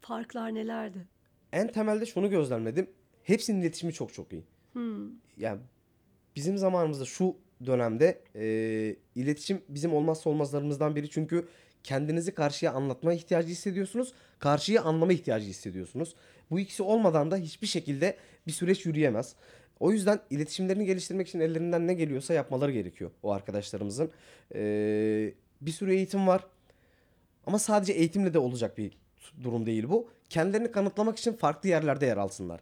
farklar 0.00 0.54
nelerdi? 0.54 1.06
En 1.52 1.68
temelde 1.72 2.06
şunu 2.06 2.30
gözlemledim. 2.30 2.90
Hepsinin 3.22 3.60
iletişimi 3.60 3.92
çok 3.92 4.14
çok 4.14 4.32
iyi. 4.32 4.42
Hmm. 4.72 5.08
Yani 5.36 5.60
bizim 6.36 6.58
zamanımızda 6.58 7.04
şu 7.04 7.36
dönemde 7.66 8.20
e, 8.34 8.96
iletişim 9.14 9.62
bizim 9.68 9.94
olmazsa 9.94 10.30
olmazlarımızdan 10.30 10.96
biri. 10.96 11.10
Çünkü 11.10 11.48
kendinizi 11.82 12.34
karşıya 12.34 12.72
anlatma 12.72 13.12
ihtiyacı 13.12 13.48
hissediyorsunuz. 13.48 14.12
Karşıyı 14.38 14.82
anlama 14.82 15.12
ihtiyacı 15.12 15.46
hissediyorsunuz. 15.46 16.14
Bu 16.50 16.60
ikisi 16.60 16.82
olmadan 16.82 17.30
da 17.30 17.36
hiçbir 17.36 17.66
şekilde 17.66 18.16
bir 18.46 18.52
süreç 18.52 18.86
yürüyemez. 18.86 19.34
O 19.80 19.92
yüzden 19.92 20.20
iletişimlerini 20.30 20.86
geliştirmek 20.86 21.28
için 21.28 21.40
ellerinden 21.40 21.86
ne 21.86 21.94
geliyorsa 21.94 22.34
yapmaları 22.34 22.72
gerekiyor 22.72 23.10
o 23.22 23.32
arkadaşlarımızın. 23.32 24.10
E, 24.54 24.60
bir 25.60 25.70
sürü 25.70 25.94
eğitim 25.94 26.26
var. 26.26 26.46
Ama 27.46 27.58
sadece 27.58 27.92
eğitimle 27.92 28.34
de 28.34 28.38
olacak 28.38 28.78
bir 28.78 28.98
durum 29.42 29.66
değil 29.66 29.88
bu. 29.88 30.08
Kendilerini 30.28 30.72
kanıtlamak 30.72 31.18
için 31.18 31.32
farklı 31.32 31.68
yerlerde 31.68 32.06
yer 32.06 32.16
alsınlar. 32.16 32.60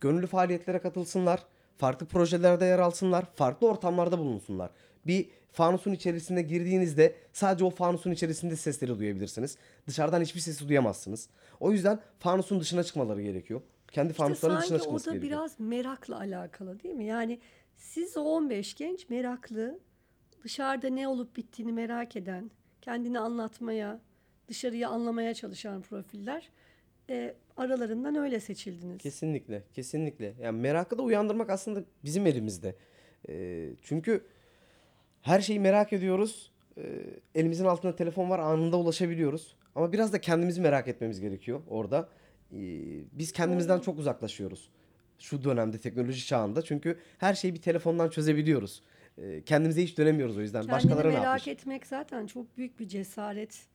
Gönüllü 0.00 0.26
faaliyetlere 0.26 0.78
katılsınlar. 0.78 1.44
Farklı 1.76 2.06
projelerde 2.06 2.64
yer 2.64 2.78
alsınlar. 2.78 3.24
Farklı 3.34 3.68
ortamlarda 3.68 4.18
bulunsunlar. 4.18 4.70
Bir 5.06 5.28
fanusun 5.52 5.92
içerisine 5.92 6.42
girdiğinizde 6.42 7.14
sadece 7.32 7.64
o 7.64 7.70
fanusun 7.70 8.10
içerisinde 8.10 8.56
sesleri 8.56 8.98
duyabilirsiniz. 8.98 9.56
Dışarıdan 9.86 10.20
hiçbir 10.20 10.40
sesi 10.40 10.68
duyamazsınız. 10.68 11.28
O 11.60 11.72
yüzden 11.72 12.00
fanusun 12.18 12.60
dışına 12.60 12.82
çıkmaları 12.84 13.22
gerekiyor. 13.22 13.60
Kendi 13.92 14.10
İşte 14.10 14.22
fanusların 14.22 14.56
dışına 14.56 14.68
sanki 14.68 14.82
o 14.82 14.84
çıkması 14.84 15.06
da 15.06 15.10
gerekiyor. 15.14 15.38
biraz 15.38 15.60
merakla 15.60 16.18
alakalı 16.18 16.82
değil 16.82 16.94
mi? 16.94 17.04
Yani 17.04 17.40
siz 17.76 18.16
o 18.16 18.20
15 18.20 18.74
genç 18.74 19.08
meraklı, 19.08 19.78
dışarıda 20.44 20.88
ne 20.88 21.08
olup 21.08 21.36
bittiğini 21.36 21.72
merak 21.72 22.16
eden, 22.16 22.50
kendini 22.82 23.18
anlatmaya, 23.18 24.00
dışarıyı 24.48 24.88
anlamaya 24.88 25.34
çalışan 25.34 25.82
profiller 25.82 26.50
e, 27.10 27.34
aralarından 27.56 28.14
öyle 28.14 28.40
seçildiniz. 28.40 28.98
Kesinlikle, 28.98 29.62
kesinlikle. 29.74 30.34
Yani 30.40 30.60
merakı 30.60 30.98
da 30.98 31.02
uyandırmak 31.02 31.50
aslında 31.50 31.84
bizim 32.04 32.26
elimizde. 32.26 32.76
Ee, 33.28 33.70
çünkü 33.82 34.24
her 35.22 35.40
şeyi 35.40 35.60
merak 35.60 35.92
ediyoruz. 35.92 36.52
Ee, 36.78 37.02
elimizin 37.34 37.64
altında 37.64 37.96
telefon 37.96 38.30
var, 38.30 38.38
anında 38.38 38.76
ulaşabiliyoruz. 38.78 39.56
Ama 39.74 39.92
biraz 39.92 40.12
da 40.12 40.20
kendimizi 40.20 40.60
merak 40.60 40.88
etmemiz 40.88 41.20
gerekiyor 41.20 41.60
orada. 41.68 42.08
Ee, 42.52 42.58
biz 43.12 43.32
kendimizden 43.32 43.80
çok 43.80 43.98
uzaklaşıyoruz. 43.98 44.70
Şu 45.18 45.44
dönemde 45.44 45.78
teknoloji 45.78 46.26
çağında. 46.26 46.62
Çünkü 46.62 46.98
her 47.18 47.34
şeyi 47.34 47.54
bir 47.54 47.62
telefondan 47.62 48.08
çözebiliyoruz. 48.10 48.82
Ee, 49.18 49.42
kendimize 49.46 49.82
hiç 49.82 49.98
dönemiyoruz 49.98 50.36
o 50.36 50.40
yüzden. 50.40 50.60
Kendini 50.60 50.72
Başkaları 50.74 51.08
ne 51.08 51.12
merak 51.12 51.24
yapmış? 51.24 51.48
etmek 51.48 51.86
zaten 51.86 52.26
çok 52.26 52.56
büyük 52.56 52.80
bir 52.80 52.88
cesaret 52.88 53.66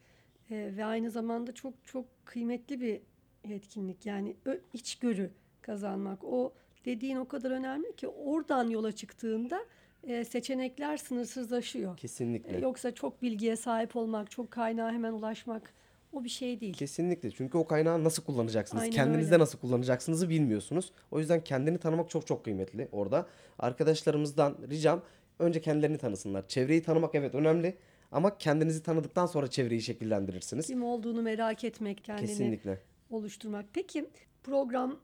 e, 0.52 0.74
ve 0.78 0.86
aynı 0.86 1.12
zamanda 1.12 1.54
çok 1.54 1.74
çok 1.86 2.06
kıymetli 2.26 2.82
bir 2.82 3.02
etkinlik. 3.50 4.06
Yani 4.06 4.36
içgörü 4.74 5.30
kazanmak. 5.62 6.24
O 6.24 6.54
dediğin 6.86 7.16
o 7.16 7.28
kadar 7.28 7.52
önemli 7.52 7.96
ki 7.96 8.08
oradan 8.08 8.70
yola 8.70 8.92
çıktığında 8.92 9.66
e, 10.04 10.26
seçenekler 10.26 10.98
sınırsızlaşıyor. 10.98 11.98
Kesinlikle. 11.98 12.58
E, 12.58 12.62
Yoksa 12.62 12.92
çok 12.92 13.22
bilgiye 13.22 13.56
sahip 13.56 13.96
olmak, 13.96 14.32
çok 14.32 14.52
kaynağa 14.52 14.92
hemen 14.92 15.14
ulaşmak 15.14 15.74
o 16.14 16.24
bir 16.24 16.30
şey 16.30 16.60
değil. 16.60 16.74
Kesinlikle. 16.74 17.32
Çünkü 17.32 17.58
o 17.58 17.68
kaynağı 17.68 18.04
nasıl 18.04 18.24
kullanacaksınız? 18.24 18.84
Aynen 18.84 18.96
Kendinizde 18.96 19.34
öyle. 19.34 19.42
nasıl 19.42 19.60
kullanacaksınızı 19.60 20.30
bilmiyorsunuz. 20.30 20.92
O 21.12 21.20
yüzden 21.20 21.44
kendini 21.44 21.78
tanımak 21.78 22.10
çok 22.10 22.28
çok 22.28 22.44
kıymetli 22.44 22.88
orada. 22.92 23.28
Arkadaşlarımızdan 23.60 24.58
ricam 24.70 25.02
önce 25.40 25.62
kendilerini 25.62 25.98
tanısınlar. 25.98 26.48
Çevreyi 26.48 26.84
tanımak 26.84 27.16
evet 27.16 27.36
önemli 27.36 27.78
ama 28.12 28.38
kendinizi 28.38 28.84
tanıdıktan 28.84 29.26
sonra 29.26 29.48
çevreyi 29.48 29.82
şekillendirirsiniz. 29.82 30.68
Kim 30.68 30.84
olduğunu 30.84 31.22
merak 31.22 31.64
etmek, 31.64 32.04
kendini 32.04 32.28
Kesinlikle. 32.28 32.80
Oluşturmak. 33.14 33.66
Peki 33.74 34.10
program 34.44 35.00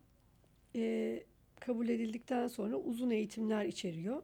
e, 0.75 1.23
kabul 1.59 1.89
edildikten 1.89 2.47
sonra 2.47 2.75
uzun 2.75 3.09
eğitimler 3.09 3.65
içeriyor 3.65 4.23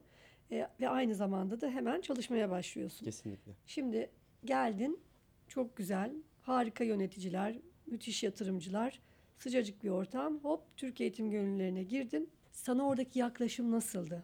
E, 0.51 0.67
ve 0.81 0.89
aynı 0.89 1.15
zamanda 1.15 1.61
da 1.61 1.69
hemen 1.69 2.01
çalışmaya 2.01 2.49
başlıyorsun. 2.49 3.05
Kesinlikle. 3.05 3.51
Şimdi 3.65 4.09
geldin, 4.45 4.99
çok 5.47 5.77
güzel, 5.77 6.13
harika 6.41 6.83
yöneticiler, 6.83 7.55
müthiş 7.85 8.23
yatırımcılar, 8.23 8.99
sıcacık 9.37 9.83
bir 9.83 9.89
ortam. 9.89 10.39
Hop 10.39 10.61
Türk 10.77 11.01
Eğitim 11.01 11.31
Gönüllülerine 11.31 11.83
girdin. 11.83 12.29
Sana 12.51 12.87
oradaki 12.87 13.19
yaklaşım 13.19 13.71
nasıldı? 13.71 14.23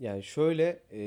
Yani 0.00 0.22
şöyle 0.22 0.82
e, 0.92 1.00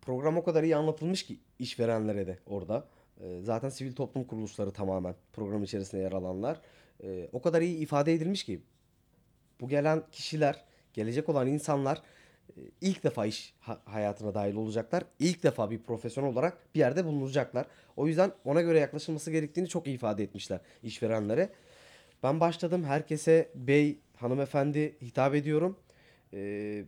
program 0.00 0.36
o 0.36 0.44
kadar 0.44 0.62
iyi 0.62 0.76
anlatılmış 0.76 1.22
ki 1.22 1.38
işverenlere 1.58 2.26
de 2.26 2.38
orada. 2.46 2.88
E, 3.20 3.40
zaten 3.42 3.68
sivil 3.68 3.92
toplum 3.92 4.24
kuruluşları 4.24 4.70
tamamen 4.70 5.14
program 5.32 5.62
içerisinde 5.62 6.02
yer 6.02 6.12
alanlar. 6.12 6.60
E, 7.02 7.28
o 7.32 7.42
kadar 7.42 7.62
iyi 7.62 7.78
ifade 7.78 8.14
edilmiş 8.14 8.44
ki 8.44 8.62
bu 9.60 9.68
gelen 9.68 10.02
kişiler, 10.12 10.64
gelecek 10.92 11.28
olan 11.28 11.46
insanlar 11.46 12.02
e, 12.56 12.60
ilk 12.80 13.04
defa 13.04 13.26
iş 13.26 13.54
ha- 13.60 13.80
hayatına 13.84 14.34
dahil 14.34 14.54
olacaklar. 14.54 15.04
İlk 15.18 15.42
defa 15.42 15.70
bir 15.70 15.78
profesyonel 15.78 16.30
olarak 16.32 16.74
bir 16.74 16.80
yerde 16.80 17.04
bulunacaklar. 17.04 17.66
O 17.96 18.06
yüzden 18.06 18.32
ona 18.44 18.62
göre 18.62 18.78
yaklaşılması 18.78 19.30
gerektiğini 19.30 19.68
çok 19.68 19.86
ifade 19.86 20.22
etmişler 20.22 20.60
işverenlere. 20.82 21.50
Ben 22.22 22.40
başladım. 22.40 22.84
Herkese 22.84 23.50
bey, 23.54 23.98
hanımefendi 24.16 24.96
hitap 25.02 25.34
ediyorum. 25.34 25.78
E, 26.32 26.84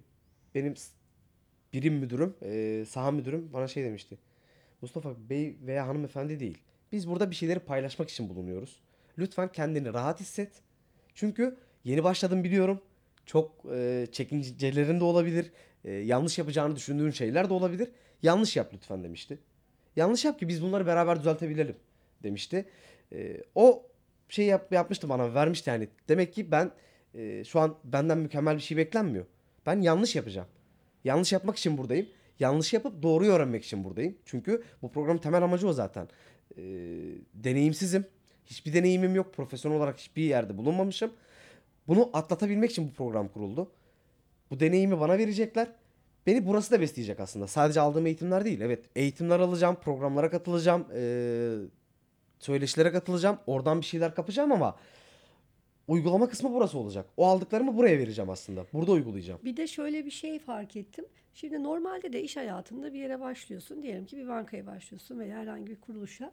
benim 0.54 0.74
birim 1.72 1.94
müdürüm, 1.94 2.34
e, 2.42 2.84
saha 2.88 3.10
müdürüm 3.10 3.52
bana 3.52 3.68
şey 3.68 3.84
demişti. 3.84 4.18
Mustafa 4.82 5.10
bey 5.30 5.56
veya 5.66 5.88
hanımefendi 5.88 6.40
değil. 6.40 6.58
Biz 6.92 7.08
burada 7.08 7.30
bir 7.30 7.36
şeyleri 7.36 7.58
paylaşmak 7.58 8.10
için 8.10 8.28
bulunuyoruz. 8.28 8.80
Lütfen 9.18 9.52
kendini 9.52 9.94
rahat 9.94 10.20
hisset. 10.20 10.50
Çünkü 11.14 11.56
yeni 11.84 12.04
başladım 12.04 12.44
biliyorum. 12.44 12.80
Çok 13.26 13.64
e, 13.72 14.06
çekincelerin 14.12 15.00
de 15.00 15.04
olabilir. 15.04 15.52
E, 15.84 15.92
yanlış 15.92 16.38
yapacağını 16.38 16.76
düşündüğün 16.76 17.10
şeyler 17.10 17.48
de 17.48 17.54
olabilir. 17.54 17.90
Yanlış 18.22 18.56
yap 18.56 18.70
lütfen 18.74 19.04
demişti. 19.04 19.38
Yanlış 19.96 20.24
yap 20.24 20.38
ki 20.38 20.48
biz 20.48 20.62
bunları 20.62 20.86
beraber 20.86 21.18
düzeltebilelim 21.18 21.76
demişti. 22.22 22.64
E, 23.12 23.42
o 23.54 23.86
şey 24.28 24.46
yap, 24.46 24.72
yapmıştı 24.72 25.08
bana 25.08 25.34
vermişti 25.34 25.70
yani. 25.70 25.88
Demek 26.08 26.32
ki 26.32 26.50
ben 26.50 26.70
e, 27.14 27.44
şu 27.44 27.60
an 27.60 27.76
benden 27.84 28.18
mükemmel 28.18 28.56
bir 28.56 28.62
şey 28.62 28.76
beklenmiyor. 28.76 29.26
Ben 29.66 29.80
yanlış 29.80 30.16
yapacağım. 30.16 30.48
Yanlış 31.04 31.32
yapmak 31.32 31.56
için 31.56 31.78
buradayım. 31.78 32.06
Yanlış 32.40 32.72
yapıp 32.72 33.02
doğruyu 33.02 33.32
öğrenmek 33.32 33.64
için 33.64 33.84
buradayım. 33.84 34.16
Çünkü 34.24 34.62
bu 34.82 34.92
programın 34.92 35.18
temel 35.18 35.42
amacı 35.42 35.68
o 35.68 35.72
zaten. 35.72 36.08
E, 36.56 36.62
deneyimsizim. 37.34 38.06
Hiçbir 38.46 38.72
deneyimim 38.72 39.14
yok. 39.14 39.34
Profesyonel 39.34 39.78
olarak 39.78 39.98
hiçbir 39.98 40.22
yerde 40.22 40.58
bulunmamışım. 40.58 41.10
Bunu 41.88 42.10
atlatabilmek 42.12 42.70
için 42.70 42.88
bu 42.88 42.92
program 42.92 43.28
kuruldu. 43.28 43.72
Bu 44.50 44.60
deneyimi 44.60 45.00
bana 45.00 45.18
verecekler. 45.18 45.68
Beni 46.26 46.46
burası 46.46 46.70
da 46.70 46.80
besleyecek 46.80 47.20
aslında. 47.20 47.46
Sadece 47.46 47.80
aldığım 47.80 48.06
eğitimler 48.06 48.44
değil. 48.44 48.60
Evet 48.60 48.84
eğitimler 48.96 49.40
alacağım, 49.40 49.76
programlara 49.82 50.30
katılacağım, 50.30 50.86
eee, 50.94 51.58
söyleşilere 52.38 52.92
katılacağım. 52.92 53.38
Oradan 53.46 53.80
bir 53.80 53.86
şeyler 53.86 54.14
kapacağım 54.14 54.52
ama 54.52 54.76
uygulama 55.90 56.28
kısmı 56.28 56.52
burası 56.52 56.78
olacak. 56.78 57.06
O 57.16 57.26
aldıklarımı 57.26 57.76
buraya 57.76 57.98
vereceğim 57.98 58.30
aslında. 58.30 58.66
Burada 58.72 58.92
uygulayacağım. 58.92 59.40
Bir 59.44 59.56
de 59.56 59.66
şöyle 59.66 60.06
bir 60.06 60.10
şey 60.10 60.38
fark 60.38 60.76
ettim. 60.76 61.04
Şimdi 61.34 61.62
normalde 61.62 62.12
de 62.12 62.22
iş 62.22 62.36
hayatında 62.36 62.92
bir 62.92 62.98
yere 62.98 63.20
başlıyorsun. 63.20 63.82
Diyelim 63.82 64.06
ki 64.06 64.16
bir 64.16 64.28
bankaya 64.28 64.66
başlıyorsun 64.66 65.18
veya 65.18 65.38
herhangi 65.38 65.66
bir 65.66 65.80
kuruluşa. 65.80 66.32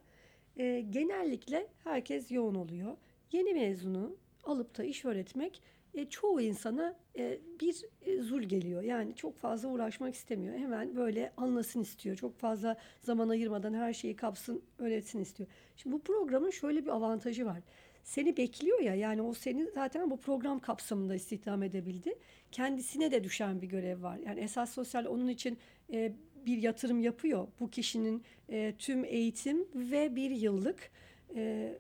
Ee, 0.58 0.86
genellikle 0.90 1.68
herkes 1.84 2.32
yoğun 2.32 2.56
oluyor. 2.56 2.98
Yeni 3.32 3.54
mezunu 3.54 4.16
alıp 4.44 4.78
da 4.78 4.84
iş 4.84 5.06
öğretmek 5.06 5.62
e, 5.94 6.06
çoğu 6.06 6.42
insana 6.42 6.96
e, 7.18 7.40
bir 7.62 7.82
e, 8.02 8.22
zul 8.22 8.42
geliyor. 8.42 8.84
Yani 8.84 9.16
çok 9.16 9.38
fazla 9.38 9.70
uğraşmak 9.70 10.16
istemiyor. 10.16 10.56
Hemen 10.56 10.96
böyle 10.96 11.34
anlasın 11.38 11.82
istiyor. 11.82 12.16
Çok 12.16 12.38
fazla 12.38 12.78
zaman 13.02 13.30
ayırmadan 13.30 13.74
her 13.74 13.94
şeyi 13.94 14.16
kapsın, 14.16 14.62
öğretsin 14.78 15.20
istiyor. 15.20 15.50
Şimdi 15.76 15.96
bu 15.96 16.02
programın 16.02 16.50
şöyle 16.50 16.86
bir 16.86 16.90
avantajı 16.90 17.46
var. 17.46 17.60
Seni 18.08 18.38
bekliyor 18.38 18.80
ya 18.80 18.96
yani 18.96 19.22
o 19.22 19.34
seni 19.34 19.72
zaten 19.74 20.12
bu 20.12 20.20
program 20.20 20.60
kapsamında 20.60 21.16
istihdam 21.16 21.64
edebildi. 21.64 22.16
Kendisine 22.52 23.12
de 23.12 23.24
düşen 23.24 23.62
bir 23.62 23.68
görev 23.68 24.04
var. 24.04 24.18
Yani 24.26 24.40
esas 24.40 24.74
sosyal 24.74 25.06
onun 25.06 25.28
için 25.28 25.58
e, 25.94 26.14
bir 26.46 26.58
yatırım 26.58 27.00
yapıyor. 27.00 27.48
Bu 27.60 27.70
kişinin 27.70 28.24
e, 28.50 28.74
tüm 28.78 29.06
eğitim 29.06 29.68
ve 29.76 30.16
bir 30.16 30.32
yıllık 30.32 30.92
e, 31.36 31.74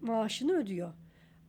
maaşını 0.00 0.56
ödüyor. 0.56 0.92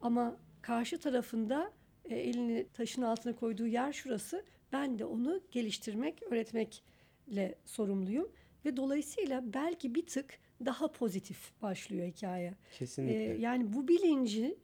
Ama 0.02 0.38
karşı 0.62 1.00
tarafında 1.00 1.72
e, 2.06 2.16
elini 2.16 2.68
taşın 2.74 3.02
altına 3.02 3.36
koyduğu 3.36 3.68
yer 3.68 3.94
şurası. 3.94 4.46
Ben 4.72 5.00
de 5.00 5.06
onu 5.06 5.42
geliştirmek, 5.52 6.24
öğretmekle 6.24 7.56
sorumluyum. 7.66 8.32
Ve 8.66 8.78
dolayısıyla 8.78 9.54
belki 9.54 9.96
bir 9.96 10.06
tık 10.06 10.40
daha 10.66 10.92
pozitif 10.92 11.62
başlıyor 11.62 12.08
hikaye. 12.08 12.54
Kesinlikle. 12.80 13.34
Ee, 13.34 13.38
yani 13.40 13.74
bu 13.74 13.88
bilinci 13.88 14.58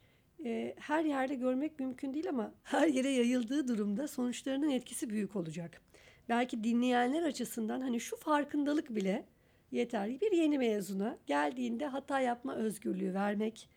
e, 0.45 0.75
her 0.79 1.06
yerde 1.06 1.36
görmek 1.36 1.79
mümkün 1.79 2.13
değil 2.13 2.29
ama 2.29 2.53
her 2.63 2.88
yere 2.88 3.10
yayıldığı 3.10 3.67
durumda 3.67 4.08
sonuçlarının 4.08 4.69
etkisi 4.69 5.10
büyük 5.10 5.36
olacak. 5.36 5.82
Belki 6.29 6.63
dinleyenler 6.63 7.23
açısından 7.23 7.82
hani 7.82 7.99
şu 7.99 8.17
farkındalık 8.17 8.95
bile 8.95 9.25
yeter. 9.71 10.21
Bir 10.21 10.32
yeni 10.32 10.58
mezuna 10.58 11.17
geldiğinde 11.25 11.88
hata 11.88 12.19
yapma 12.19 12.56
özgürlüğü 12.56 13.13
vermek, 13.13 13.69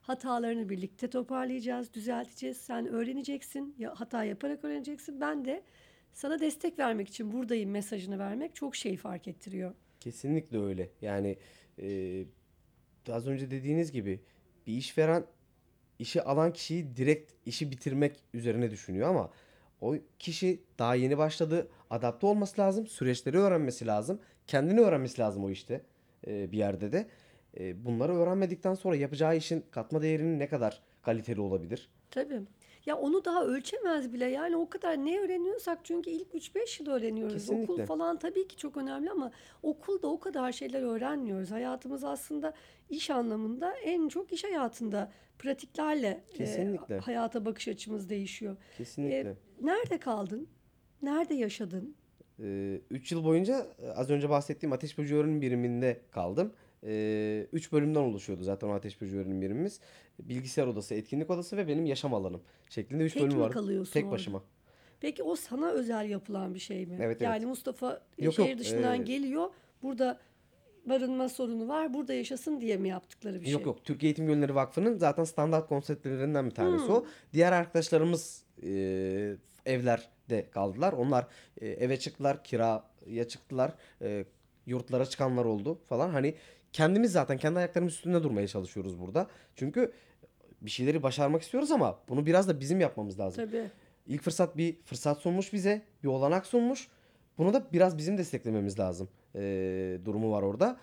hatalarını 0.00 0.68
birlikte 0.68 1.10
toparlayacağız, 1.10 1.94
düzelteceğiz. 1.94 2.56
Sen 2.56 2.86
öğreneceksin, 2.86 3.74
ya 3.78 4.00
hata 4.00 4.24
yaparak 4.24 4.64
öğreneceksin. 4.64 5.20
Ben 5.20 5.44
de 5.44 5.62
sana 6.12 6.40
destek 6.40 6.78
vermek 6.78 7.08
için 7.08 7.32
buradayım 7.32 7.70
mesajını 7.70 8.18
vermek 8.18 8.54
çok 8.54 8.76
şey 8.76 8.96
fark 8.96 9.28
ettiriyor. 9.28 9.74
Kesinlikle 10.00 10.58
öyle. 10.58 10.90
Yani 11.02 11.36
e, 11.82 12.24
az 13.12 13.26
önce 13.26 13.50
dediğiniz 13.50 13.92
gibi 13.92 14.20
bir 14.66 14.76
işveren 14.76 15.24
işi 15.98 16.22
alan 16.22 16.52
kişiyi 16.52 16.96
direkt 16.96 17.32
işi 17.46 17.70
bitirmek 17.70 18.16
üzerine 18.34 18.70
düşünüyor 18.70 19.08
ama 19.08 19.30
o 19.80 19.96
kişi 20.18 20.60
daha 20.78 20.94
yeni 20.94 21.18
başladı. 21.18 21.68
Adapte 21.90 22.26
olması 22.26 22.60
lazım. 22.60 22.86
Süreçleri 22.86 23.38
öğrenmesi 23.38 23.86
lazım. 23.86 24.20
Kendini 24.46 24.80
öğrenmesi 24.80 25.20
lazım 25.20 25.44
o 25.44 25.50
işte 25.50 25.82
e, 26.26 26.52
bir 26.52 26.58
yerde 26.58 26.92
de. 26.92 27.06
E, 27.60 27.84
bunları 27.84 28.14
öğrenmedikten 28.14 28.74
sonra 28.74 28.96
yapacağı 28.96 29.36
işin 29.36 29.64
katma 29.70 30.02
değerinin 30.02 30.38
ne 30.38 30.48
kadar 30.48 30.82
kaliteli 31.02 31.40
olabilir? 31.40 31.88
Tabii. 32.10 32.40
Ya 32.86 32.96
onu 32.96 33.24
daha 33.24 33.44
ölçemez 33.44 34.12
bile. 34.12 34.24
Yani 34.24 34.56
o 34.56 34.68
kadar 34.68 34.96
ne 34.96 35.20
öğreniyorsak 35.20 35.84
çünkü 35.84 36.10
ilk 36.10 36.34
3-5 36.34 36.82
yıl 36.82 36.90
öğreniyoruz. 36.90 37.34
Kesinlikle. 37.34 37.72
Okul 37.72 37.86
falan 37.86 38.18
tabii 38.18 38.48
ki 38.48 38.56
çok 38.56 38.76
önemli 38.76 39.10
ama 39.10 39.30
okulda 39.62 40.06
o 40.08 40.20
kadar 40.20 40.52
şeyler 40.52 40.82
öğrenmiyoruz. 40.82 41.50
Hayatımız 41.50 42.04
aslında 42.04 42.54
iş 42.90 43.10
anlamında 43.10 43.74
en 43.76 44.08
çok 44.08 44.32
iş 44.32 44.44
hayatında 44.44 45.12
pratiklerle 45.38 46.24
e, 46.32 46.36
Kesinlikle. 46.36 46.98
hayata 46.98 47.44
bakış 47.44 47.68
açımız 47.68 48.08
değişiyor. 48.10 48.56
Kesinlikle. 48.76 49.30
E, 49.30 49.36
nerede 49.60 49.98
kaldın? 49.98 50.48
Nerede 51.02 51.34
yaşadın? 51.34 51.96
3 52.90 53.12
yıl 53.12 53.24
boyunca 53.24 53.66
e, 53.82 53.88
az 53.88 54.10
önce 54.10 54.30
bahsettiğim 54.30 54.72
ateş 54.72 54.98
böceği 54.98 55.20
öğrenim 55.20 55.40
biriminde 55.40 56.00
kaldım. 56.10 56.52
3 57.52 57.72
bölümden 57.72 58.00
oluşuyordu 58.00 58.42
zaten 58.44 58.68
ateş 58.68 59.00
böceği 59.00 59.20
öğrenim 59.22 59.42
birimimiz. 59.42 59.80
Bilgisayar 60.18 60.66
odası, 60.66 60.94
etkinlik 60.94 61.30
odası 61.30 61.56
ve 61.56 61.68
benim 61.68 61.86
yaşam 61.86 62.14
alanım 62.14 62.42
şeklinde 62.70 63.04
3 63.04 63.12
Tek 63.12 63.22
bölüm 63.22 63.34
mi 63.36 63.40
vardı. 63.42 63.54
kalıyorsun 63.54 63.92
Tek 63.92 64.04
orada? 64.04 64.14
başıma. 64.14 64.42
Peki 65.00 65.22
o 65.22 65.36
sana 65.36 65.70
özel 65.70 66.10
yapılan 66.10 66.54
bir 66.54 66.58
şey 66.58 66.86
mi? 66.86 66.98
Evet, 67.00 67.20
Yani 67.20 67.36
evet. 67.36 67.46
Mustafa 67.48 68.02
e, 68.18 68.24
Yok, 68.24 68.34
şehir 68.34 68.48
yok, 68.50 68.58
dışından 68.58 68.94
e, 69.00 69.02
geliyor. 69.04 69.48
Burada 69.82 70.18
barınma 70.86 71.28
sorunu 71.28 71.68
var. 71.68 71.94
Burada 71.94 72.14
yaşasın 72.14 72.60
diye 72.60 72.76
mi 72.76 72.88
yaptıkları 72.88 73.40
bir 73.40 73.44
şey? 73.44 73.52
Yok 73.52 73.66
yok 73.66 73.84
Türkiye 73.84 74.08
Eğitim 74.08 74.26
Gönülleri 74.26 74.54
Vakfı'nın 74.54 74.98
zaten 74.98 75.24
standart 75.24 75.68
konseptlerinden 75.68 76.46
bir 76.46 76.54
tanesi 76.54 76.84
Hmm. 76.86 76.94
o. 76.94 77.06
Diğer 77.32 77.52
arkadaşlarımız 77.52 78.44
e, 78.62 78.68
evlerde 79.66 80.50
kaldılar. 80.50 80.92
Onlar 80.92 81.26
e, 81.60 81.66
eve 81.68 81.98
çıktılar, 81.98 82.44
kiraya 82.44 83.28
çıktılar, 83.28 83.72
e, 84.02 84.24
yurtlara 84.66 85.06
çıkanlar 85.06 85.44
oldu 85.44 85.78
falan. 85.88 86.10
Hani 86.10 86.34
kendimiz 86.74 87.12
zaten 87.12 87.38
kendi 87.38 87.58
ayaklarımız 87.58 87.94
üstünde 87.94 88.22
durmaya 88.22 88.48
çalışıyoruz 88.48 89.00
burada. 89.00 89.26
Çünkü 89.56 89.92
bir 90.60 90.70
şeyleri 90.70 91.02
başarmak 91.02 91.42
istiyoruz 91.42 91.70
ama 91.70 91.98
bunu 92.08 92.26
biraz 92.26 92.48
da 92.48 92.60
bizim 92.60 92.80
yapmamız 92.80 93.20
lazım. 93.20 93.46
Tabii. 93.46 93.70
İlk 94.06 94.22
fırsat 94.22 94.56
bir 94.56 94.82
fırsat 94.84 95.18
sunmuş 95.18 95.52
bize, 95.52 95.82
bir 96.02 96.08
olanak 96.08 96.46
sunmuş. 96.46 96.88
Bunu 97.38 97.54
da 97.54 97.66
biraz 97.72 97.98
bizim 97.98 98.18
desteklememiz 98.18 98.78
lazım. 98.78 99.08
Ee, 99.34 99.98
durumu 100.04 100.32
var 100.32 100.42
orada. 100.42 100.76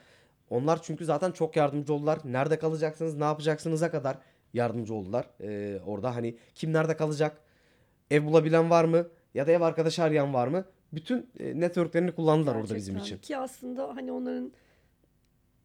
Onlar 0.50 0.82
çünkü 0.82 1.06
zaten 1.06 1.32
çok 1.32 1.56
yardımcı 1.56 1.94
oldular. 1.94 2.20
Nerede 2.26 2.60
kalacaksınız, 2.60 3.16
ne 3.16 3.24
yapacaksınız'a 3.24 3.92
kadar 3.92 4.18
yardımcı 4.54 4.94
oldular. 4.94 5.30
Ee, 5.42 5.80
orada 5.86 6.16
hani 6.16 6.38
kim 6.56 6.74
nerede 6.74 6.98
kalacak, 6.98 7.38
ev 8.12 8.26
bulabilen 8.26 8.70
var 8.70 8.84
mı 8.84 9.08
ya 9.34 9.48
da 9.48 9.52
ev 9.52 9.62
arkadaşı 9.62 10.04
arayan 10.04 10.34
var 10.34 10.48
mı? 10.48 10.66
Bütün 10.94 11.30
e, 11.40 11.60
networklerini 11.60 12.12
kullandılar 12.12 12.56
orada 12.56 12.76
bizim 12.76 12.96
Gerçekten. 12.96 13.18
için. 13.18 13.28
Ki 13.28 13.38
aslında 13.38 13.96
hani 13.96 14.12
onların 14.12 14.52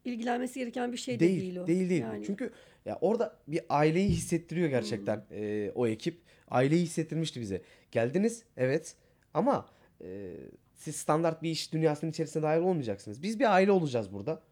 ilgilenmesi 0.06 0.58
gereken 0.60 0.92
bir 0.92 0.96
şey 0.96 1.14
de 1.16 1.20
Değil, 1.20 1.40
değil 1.40 1.56
o. 1.56 1.66
değil, 1.66 1.90
değil. 1.90 2.02
Yani 2.02 2.24
Çünkü 2.26 2.52
ya 2.84 2.98
orada 3.00 3.36
bir 3.48 3.60
aileyi 3.68 4.08
hissettiriyor 4.08 4.68
gerçekten 4.68 5.16
Hmm. 5.16 5.36
e, 5.38 5.70
o 5.74 5.86
ekip. 5.86 6.20
Aileyi 6.48 6.82
hissettirmişti 6.82 7.40
bize. 7.40 7.62
Geldiniz, 7.92 8.44
evet. 8.56 8.94
Ama 9.34 9.68
e, 10.04 10.32
siz 10.74 10.96
standart 10.96 11.42
bir 11.42 11.50
iş 11.50 11.72
dünyasının 11.72 12.10
içerisine 12.10 12.42
dahil 12.42 12.60
olmayacaksınız. 12.60 13.22
Biz 13.22 13.40
bir 13.40 13.54
aile 13.54 13.70
olacağız 13.72 14.12
burada. 14.12 14.42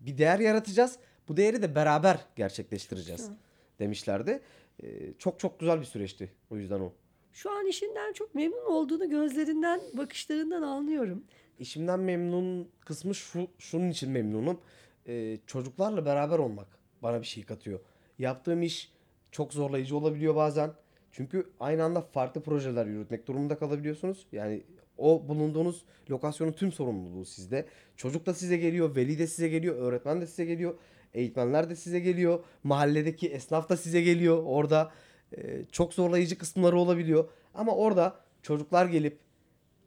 Bir 0.00 0.18
değer 0.18 0.38
yaratacağız. 0.38 0.98
Bu 1.28 1.36
değeri 1.36 1.62
de 1.62 1.74
beraber 1.74 2.18
gerçekleştireceğiz 2.36 3.30
demişlerdi. 3.78 4.40
E, 4.82 4.86
çok 5.18 5.40
çok 5.40 5.60
güzel 5.60 5.80
bir 5.80 5.84
süreçti 5.84 6.30
o 6.50 6.56
yüzden 6.56 6.80
o. 6.80 6.92
Şu 7.32 7.50
an 7.50 7.66
işinden 7.66 8.12
çok 8.12 8.34
memnun 8.34 8.64
olduğunu 8.66 9.10
gözlerinden, 9.10 9.80
bakışlarından 9.96 10.62
anlıyorum. 10.62 11.24
İşimden 11.58 12.00
memnun 12.00 12.68
kısmı 12.80 13.14
şu 13.14 13.48
şunun 13.58 13.90
için 13.90 14.10
memnunum. 14.10 14.60
Ee, 15.06 15.38
çocuklarla 15.46 16.04
beraber 16.04 16.38
olmak 16.38 16.66
bana 17.02 17.20
bir 17.20 17.26
şey 17.26 17.44
katıyor. 17.44 17.80
Yaptığım 18.18 18.62
iş 18.62 18.92
çok 19.32 19.54
zorlayıcı 19.54 19.96
olabiliyor 19.96 20.36
bazen. 20.36 20.72
Çünkü 21.12 21.50
aynı 21.60 21.84
anda 21.84 22.00
farklı 22.00 22.40
projeler 22.40 22.86
yürütmek 22.86 23.26
durumunda 23.28 23.58
kalabiliyorsunuz. 23.58 24.26
Yani 24.32 24.62
o 24.98 25.28
bulunduğunuz 25.28 25.84
lokasyonun 26.10 26.52
tüm 26.52 26.72
sorumluluğu 26.72 27.24
sizde. 27.24 27.66
Çocuk 27.96 28.26
da 28.26 28.34
size 28.34 28.56
geliyor, 28.56 28.96
veli 28.96 29.18
de 29.18 29.26
size 29.26 29.48
geliyor, 29.48 29.76
öğretmen 29.76 30.20
de 30.20 30.26
size 30.26 30.44
geliyor, 30.44 30.74
eğitmenler 31.14 31.70
de 31.70 31.76
size 31.76 32.00
geliyor, 32.00 32.44
mahalledeki 32.62 33.28
esnaf 33.28 33.68
da 33.68 33.76
size 33.76 34.02
geliyor. 34.02 34.42
Orada 34.46 34.90
e, 35.36 35.64
çok 35.72 35.94
zorlayıcı 35.94 36.38
kısımları 36.38 36.78
olabiliyor. 36.78 37.28
Ama 37.54 37.74
orada 37.74 38.20
çocuklar 38.42 38.86
gelip 38.86 39.18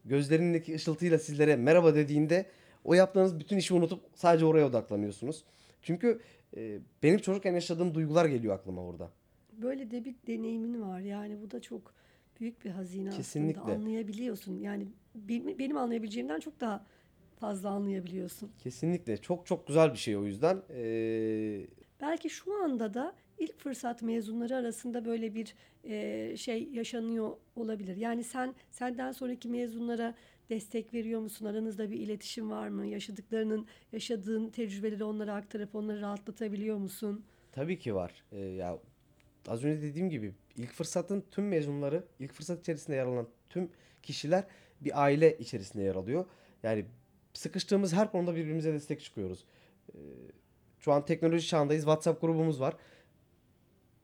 gözlerindeki 0.05 0.75
ışıltıyla 0.75 1.19
sizlere 1.19 1.55
merhaba 1.55 1.95
dediğinde 1.95 2.45
o 2.83 2.93
yaptığınız 2.93 3.39
bütün 3.39 3.57
işi 3.57 3.73
unutup 3.73 4.03
sadece 4.15 4.45
oraya 4.45 4.65
odaklanıyorsunuz. 4.67 5.43
Çünkü 5.81 6.19
e, 6.57 6.79
benim 7.03 7.19
çocukken 7.19 7.53
yaşadığım 7.53 7.93
duygular 7.93 8.25
geliyor 8.25 8.55
aklıma 8.55 8.81
orada. 8.83 9.09
Böyle 9.53 9.91
de 9.91 10.05
bir 10.05 10.15
deneyimin 10.27 10.81
var. 10.81 10.99
Yani 10.99 11.41
bu 11.41 11.51
da 11.51 11.61
çok 11.61 11.93
büyük 12.39 12.65
bir 12.65 12.69
hazine 12.69 13.09
Kesinlikle. 13.09 13.61
aslında. 13.61 13.75
Anlayabiliyorsun. 13.75 14.59
Yani 14.59 14.87
benim, 15.15 15.59
benim 15.59 15.77
anlayabileceğimden 15.77 16.39
çok 16.39 16.59
daha 16.61 16.85
fazla 17.39 17.69
anlayabiliyorsun. 17.69 18.51
Kesinlikle 18.59 19.17
çok 19.17 19.45
çok 19.45 19.67
güzel 19.67 19.93
bir 19.93 19.97
şey 19.97 20.17
o 20.17 20.25
yüzden. 20.25 20.61
E, 20.69 20.81
Belki 22.01 22.29
şu 22.29 22.63
anda 22.63 22.93
da 22.93 23.15
ilk 23.41 23.59
fırsat 23.59 24.01
mezunları 24.01 24.55
arasında 24.55 25.05
böyle 25.05 25.35
bir 25.35 25.55
e, 25.83 26.37
şey 26.37 26.69
yaşanıyor 26.71 27.31
olabilir. 27.55 27.95
Yani 27.95 28.23
sen 28.23 28.55
senden 28.71 29.11
sonraki 29.11 29.47
mezunlara 29.47 30.15
destek 30.49 30.93
veriyor 30.93 31.21
musun? 31.21 31.45
Aranızda 31.45 31.91
bir 31.91 31.99
iletişim 31.99 32.51
var 32.51 32.67
mı? 32.67 32.85
Yaşadıklarının, 32.85 33.67
yaşadığın 33.91 34.49
tecrübeleri 34.49 35.03
onlara 35.03 35.35
aktarıp 35.35 35.75
onları 35.75 36.01
rahatlatabiliyor 36.01 36.77
musun? 36.77 37.25
tabii 37.51 37.79
ki 37.79 37.95
var. 37.95 38.23
E, 38.31 38.39
ya 38.39 38.79
az 39.47 39.63
önce 39.63 39.81
dediğim 39.81 40.09
gibi 40.09 40.33
ilk 40.57 40.71
fırsatın 40.71 41.23
tüm 41.31 41.47
mezunları, 41.47 42.03
ilk 42.19 42.33
fırsat 42.33 42.59
içerisinde 42.59 42.95
yer 42.95 43.05
alan 43.05 43.27
tüm 43.49 43.69
kişiler 44.03 44.43
bir 44.81 45.03
aile 45.03 45.37
içerisinde 45.37 45.83
yer 45.83 45.95
alıyor. 45.95 46.25
Yani 46.63 46.85
sıkıştığımız 47.33 47.93
her 47.93 48.11
konuda 48.11 48.35
birbirimize 48.35 48.73
destek 48.73 49.01
çıkıyoruz. 49.01 49.45
E, 49.93 49.97
şu 50.79 50.91
an 50.91 51.05
teknoloji 51.05 51.47
çağındayız. 51.47 51.83
WhatsApp 51.83 52.21
grubumuz 52.21 52.61
var. 52.61 52.75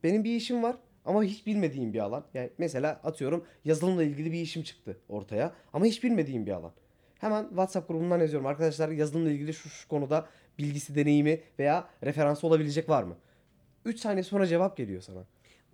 Benim 0.02 0.24
bir 0.24 0.36
işim 0.36 0.62
var 0.62 0.76
ama 1.04 1.22
hiç 1.22 1.46
bilmediğim 1.46 1.92
bir 1.92 1.98
alan. 1.98 2.24
Yani 2.34 2.50
mesela 2.58 3.00
atıyorum 3.04 3.44
yazılımla 3.64 4.02
ilgili 4.02 4.32
bir 4.32 4.40
işim 4.40 4.62
çıktı 4.62 4.98
ortaya 5.08 5.52
ama 5.72 5.84
hiç 5.84 6.04
bilmediğim 6.04 6.46
bir 6.46 6.52
alan. 6.52 6.72
Hemen 7.18 7.48
WhatsApp 7.48 7.88
grubundan 7.88 8.20
yazıyorum. 8.20 8.46
Arkadaşlar 8.46 8.88
yazılımla 8.88 9.30
ilgili 9.30 9.54
şu, 9.54 9.68
şu 9.68 9.88
konuda 9.88 10.26
bilgisi, 10.58 10.94
deneyimi 10.94 11.40
veya 11.58 11.88
referansı 12.04 12.46
olabilecek 12.46 12.88
var 12.88 13.02
mı? 13.02 13.16
3 13.84 14.00
saniye 14.00 14.22
sonra 14.22 14.46
cevap 14.46 14.76
geliyor 14.76 15.02
sana. 15.02 15.24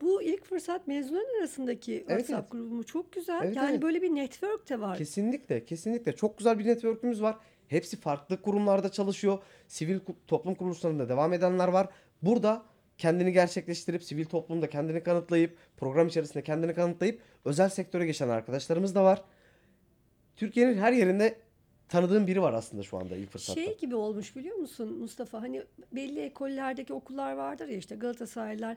Bu 0.00 0.22
ilk 0.22 0.44
fırsat 0.44 0.86
mezunların 0.86 1.38
arasındaki 1.38 1.98
WhatsApp 1.98 2.40
evet. 2.40 2.50
grubu 2.50 2.84
çok 2.84 3.12
güzel. 3.12 3.40
Evet, 3.44 3.56
yani 3.56 3.70
evet. 3.70 3.82
böyle 3.82 4.02
bir 4.02 4.14
network 4.14 4.68
de 4.68 4.80
var. 4.80 4.98
Kesinlikle, 4.98 5.64
kesinlikle. 5.64 6.16
Çok 6.16 6.38
güzel 6.38 6.58
bir 6.58 6.66
network'ümüz 6.66 7.22
var. 7.22 7.36
Hepsi 7.68 7.96
farklı 7.96 8.42
kurumlarda 8.42 8.88
çalışıyor. 8.88 9.38
Sivil 9.68 10.00
toplum 10.26 10.54
kuruluşlarında 10.54 11.08
devam 11.08 11.32
edenler 11.32 11.68
var. 11.68 11.88
Burada 12.22 12.62
kendini 12.98 13.32
gerçekleştirip, 13.32 14.02
sivil 14.02 14.24
toplumda 14.24 14.70
kendini 14.70 15.02
kanıtlayıp, 15.02 15.56
program 15.76 16.08
içerisinde 16.08 16.42
kendini 16.42 16.74
kanıtlayıp 16.74 17.20
özel 17.44 17.68
sektöre 17.68 18.06
geçen 18.06 18.28
arkadaşlarımız 18.28 18.94
da 18.94 19.04
var. 19.04 19.24
Türkiye'nin 20.36 20.78
her 20.78 20.92
yerinde 20.92 21.38
tanıdığım 21.88 22.26
biri 22.26 22.42
var 22.42 22.52
aslında 22.52 22.82
şu 22.82 22.96
anda 22.96 23.16
ilk 23.16 23.30
fırsatta. 23.30 23.60
Şey 23.60 23.76
gibi 23.76 23.94
olmuş 23.94 24.36
biliyor 24.36 24.56
musun 24.56 24.98
Mustafa? 24.98 25.42
Hani 25.42 25.62
belli 25.92 26.20
ekollerdeki 26.20 26.92
okullar 26.92 27.32
vardır 27.32 27.68
ya 27.68 27.76
işte 27.76 27.94
Galatasaraylılar 27.94 28.76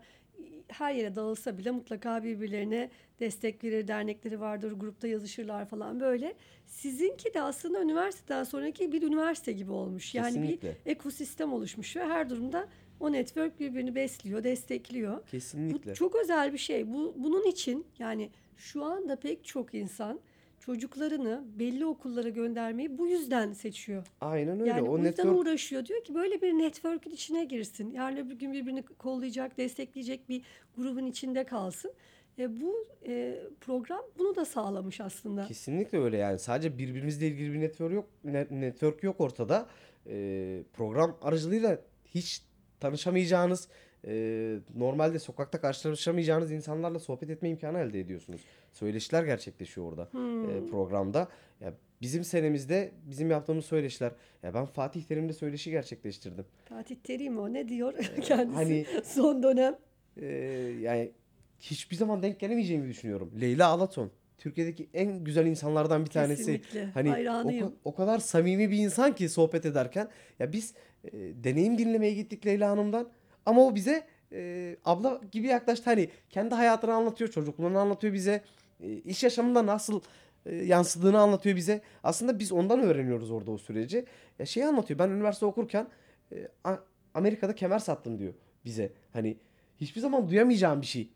her 0.68 0.94
yere 0.94 1.16
dağılsa 1.16 1.58
bile 1.58 1.72
mutlaka 1.72 2.24
birbirlerine 2.24 2.90
destek 3.20 3.64
verir, 3.64 3.88
dernekleri 3.88 4.40
vardır, 4.40 4.72
grupta 4.72 5.08
yazışırlar 5.08 5.66
falan 5.66 6.00
böyle. 6.00 6.36
Sizinki 6.66 7.34
de 7.34 7.42
aslında 7.42 7.82
üniversiteden 7.82 8.44
sonraki 8.44 8.92
bir 8.92 9.02
üniversite 9.02 9.52
gibi 9.52 9.72
olmuş. 9.72 10.16
Yani 10.16 10.34
Kesinlikle. 10.34 10.76
bir 10.86 10.92
ekosistem 10.92 11.54
oluşmuş 11.54 11.96
ve 11.96 12.06
her 12.06 12.30
durumda 12.30 12.68
o 13.00 13.12
network 13.12 13.60
birbirini 13.60 13.96
besliyor, 13.96 14.44
destekliyor. 14.44 15.26
Kesinlikle. 15.28 15.92
Bu 15.92 15.96
çok 15.96 16.16
özel 16.16 16.54
bir 16.54 16.58
şey. 16.58 16.94
Bu 16.94 17.14
bunun 17.18 17.48
için 17.48 17.86
yani 18.00 18.30
şu 18.58 18.84
anda 18.84 19.16
pek 19.16 19.46
çok 19.46 19.74
insan 19.74 20.20
çocuklarını 20.60 21.44
belli 21.60 21.86
okullara 21.86 22.30
göndermeyi 22.30 22.98
bu 22.98 23.08
yüzden 23.08 23.54
seçiyor. 23.54 24.08
Aynen 24.22 24.60
öyle. 24.60 24.70
Yani 24.70 24.90
o 24.90 24.92
o 24.92 24.98
yüzden 24.98 25.12
network 25.12 25.38
uğraşıyor. 25.38 25.86
Diyor 25.86 26.04
ki 26.04 26.16
böyle 26.16 26.42
bir 26.42 26.54
network'ün 26.54 27.12
içine 27.12 27.44
girsin. 27.46 27.92
Yarın 27.92 28.18
öbür 28.18 28.36
gün 28.36 28.54
birbirini 28.54 28.84
kollayacak, 28.84 29.58
destekleyecek 29.58 30.30
bir 30.30 30.42
grubun 30.78 31.06
içinde 31.06 31.44
kalsın. 31.44 31.94
E, 32.40 32.62
bu 32.62 32.88
e, 33.08 33.40
program 33.62 34.02
bunu 34.18 34.36
da 34.36 34.46
sağlamış 34.46 35.02
aslında. 35.02 35.46
Kesinlikle 35.46 36.00
öyle 36.00 36.18
yani 36.18 36.40
sadece 36.40 36.78
birbirimizle 36.78 37.28
ilgili 37.28 37.54
bir 37.54 37.60
network 37.60 37.94
yok 37.94 38.10
ne- 38.24 38.48
network 38.52 39.04
yok 39.04 39.22
ortada. 39.22 39.68
Ee, 40.10 40.64
program 40.74 41.18
aracılığıyla 41.22 41.82
hiç 42.06 42.42
tanışamayacağınız, 42.80 43.68
e, 44.08 44.56
normalde 44.76 45.20
sokakta 45.20 45.62
karşılaşamayacağınız 45.62 46.52
insanlarla 46.52 47.00
sohbet 47.00 47.30
etme 47.30 47.50
imkanı 47.50 47.80
elde 47.80 48.00
ediyorsunuz. 48.00 48.42
Söyleşiler 48.72 49.24
gerçekleşiyor 49.24 49.88
orada 49.88 50.08
Hmm. 50.12 50.50
e, 50.50 50.70
programda. 50.70 51.28
Ya 51.62 51.74
bizim 52.02 52.24
senemizde 52.24 52.92
bizim 53.10 53.32
yaptığımız 53.32 53.66
söyleşiler. 53.66 54.12
Ya 54.44 54.54
ben 54.54 54.66
Fatih 54.66 55.04
Terim'le 55.04 55.32
söyleşi 55.34 55.72
gerçekleştirdim. 55.72 56.46
Fatih 56.66 56.96
Terim 56.96 57.40
o 57.40 57.54
ne 57.54 57.70
diyor 57.70 57.94
kendisi 58.22 58.56
hani- 58.56 58.86
son 59.04 59.44
dönem. 59.44 59.76
Ee, 60.22 60.26
yani 60.82 61.12
hiçbir 61.60 61.96
zaman 61.96 62.22
denk 62.24 62.40
gelemeyeceğimi 62.40 62.88
düşünüyorum. 62.90 63.32
Leyla 63.42 63.68
Alaton. 63.68 64.12
Türkiye'deki 64.38 64.90
en 64.94 65.24
güzel 65.24 65.46
insanlardan 65.46 66.06
bir 66.06 66.10
tanesi. 66.10 66.46
Kesinlikle. 66.46 66.86
Hani 66.86 67.10
o, 67.10 67.14
Hayranıyım. 67.14 67.76
o 67.84 67.96
kadar 67.96 68.20
samimi 68.20 68.72
bir 68.72 68.78
insan 68.78 69.16
ki 69.16 69.30
sohbet 69.30 69.66
ederken. 69.66 70.08
Ya 70.40 70.52
biz 70.52 70.74
e, 71.14 71.44
deneyim 71.44 71.78
dinlemeye 71.78 72.14
gittik 72.14 72.46
Leyla 72.46 72.70
Hanım'dan. 72.70 73.10
Ama 73.46 73.66
o 73.66 73.76
bize 73.76 74.08
e, 74.32 74.76
abla 74.86 75.22
gibi 75.32 75.48
yaklaştı. 75.48 75.86
Hani 75.86 76.10
kendi 76.30 76.56
hayatını 76.56 76.94
anlatıyor, 76.94 77.30
çocukluğunu 77.30 77.80
anlatıyor 77.80 78.14
bize. 78.14 78.44
E, 78.80 78.94
iş 78.94 79.24
yaşamında 79.24 79.66
nasıl 79.66 80.02
e, 80.46 80.56
yansıdığını 80.56 81.20
anlatıyor 81.20 81.56
bize. 81.56 81.82
Aslında 82.04 82.40
biz 82.40 82.52
ondan 82.52 82.80
öğreniyoruz 82.80 83.32
orada 83.32 83.52
o 83.52 83.58
süreci. 83.58 84.06
Ya 84.40 84.46
şeyi 84.46 84.66
anlatıyor. 84.66 85.00
Ben 85.00 85.10
üniversite 85.10 85.46
okurken 85.46 85.88
e, 86.32 86.48
Amerika'da 87.14 87.56
kemer 87.56 87.80
sattım 87.80 88.20
diyor 88.20 88.34
bize. 88.66 88.92
Hani 89.14 89.38
hiçbir 89.82 90.02
zaman 90.02 90.30
duyamayacağım 90.30 90.82
bir 90.82 90.86
şey. 90.86 91.10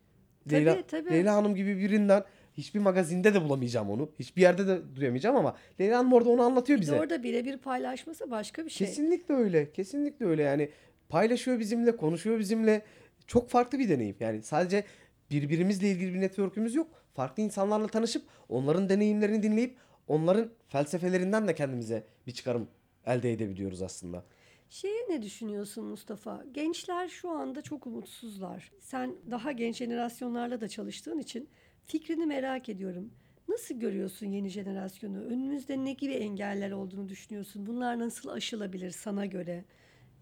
Tabii, 0.43 0.55
Leyla, 0.55 0.81
tabii. 0.87 1.11
Leyla 1.11 1.35
Hanım 1.35 1.55
gibi 1.55 1.77
birinden 1.77 2.23
hiçbir 2.57 2.79
magazinde 2.79 3.33
de 3.33 3.41
bulamayacağım 3.43 3.89
onu. 3.89 4.11
Hiçbir 4.19 4.41
yerde 4.41 4.67
de 4.67 4.95
duyamayacağım 4.95 5.35
ama 5.35 5.55
Leyla 5.79 5.97
Hanım 5.99 6.13
orada 6.13 6.29
onu 6.29 6.41
anlatıyor 6.41 6.77
Bir 6.77 6.81
bize. 6.81 6.99
orada 6.99 7.23
birebir 7.23 7.57
paylaşması 7.57 8.31
başka 8.31 8.65
bir 8.65 8.69
şey. 8.69 8.87
Kesinlikle 8.87 9.33
öyle. 9.35 9.71
Kesinlikle 9.71 10.25
öyle. 10.25 10.43
Yani 10.43 10.69
paylaşıyor 11.09 11.59
bizimle, 11.59 11.97
konuşuyor 11.97 12.39
bizimle. 12.39 12.81
Çok 13.27 13.49
farklı 13.49 13.79
bir 13.79 13.89
deneyim. 13.89 14.15
Yani 14.19 14.43
sadece 14.43 14.83
birbirimizle 15.31 15.91
ilgili 15.91 16.13
bir 16.13 16.21
network'ümüz 16.21 16.75
yok. 16.75 16.87
Farklı 17.13 17.43
insanlarla 17.43 17.87
tanışıp 17.87 18.23
onların 18.49 18.89
deneyimlerini 18.89 19.43
dinleyip 19.43 19.75
onların 20.07 20.49
felsefelerinden 20.67 21.47
de 21.47 21.55
kendimize 21.55 22.03
bir 22.27 22.31
çıkarım 22.31 22.67
elde 23.05 23.33
edebiliyoruz 23.33 23.81
aslında. 23.81 24.23
Şeye 24.69 25.05
ne 25.09 25.21
düşünüyorsun 25.21 25.85
Mustafa? 25.85 26.43
Gençler 26.51 27.07
şu 27.07 27.29
anda 27.29 27.61
çok 27.61 27.87
umutsuzlar. 27.87 28.71
Sen 28.79 29.15
daha 29.31 29.51
genç 29.51 29.75
jenerasyonlarla 29.77 30.61
da 30.61 30.67
çalıştığın 30.67 31.19
için 31.19 31.49
fikrini 31.91 32.25
merak 32.25 32.69
ediyorum. 32.69 33.09
Nasıl 33.49 33.75
görüyorsun 33.79 34.25
yeni 34.27 34.49
jenerasyonu? 34.49 35.23
Önümüzde 35.25 35.85
ne 35.85 35.93
gibi 35.93 36.13
engeller 36.13 36.71
olduğunu 36.71 37.09
düşünüyorsun? 37.09 37.65
Bunlar 37.65 37.99
nasıl 37.99 38.29
aşılabilir 38.29 38.89
sana 38.89 39.25
göre? 39.25 39.65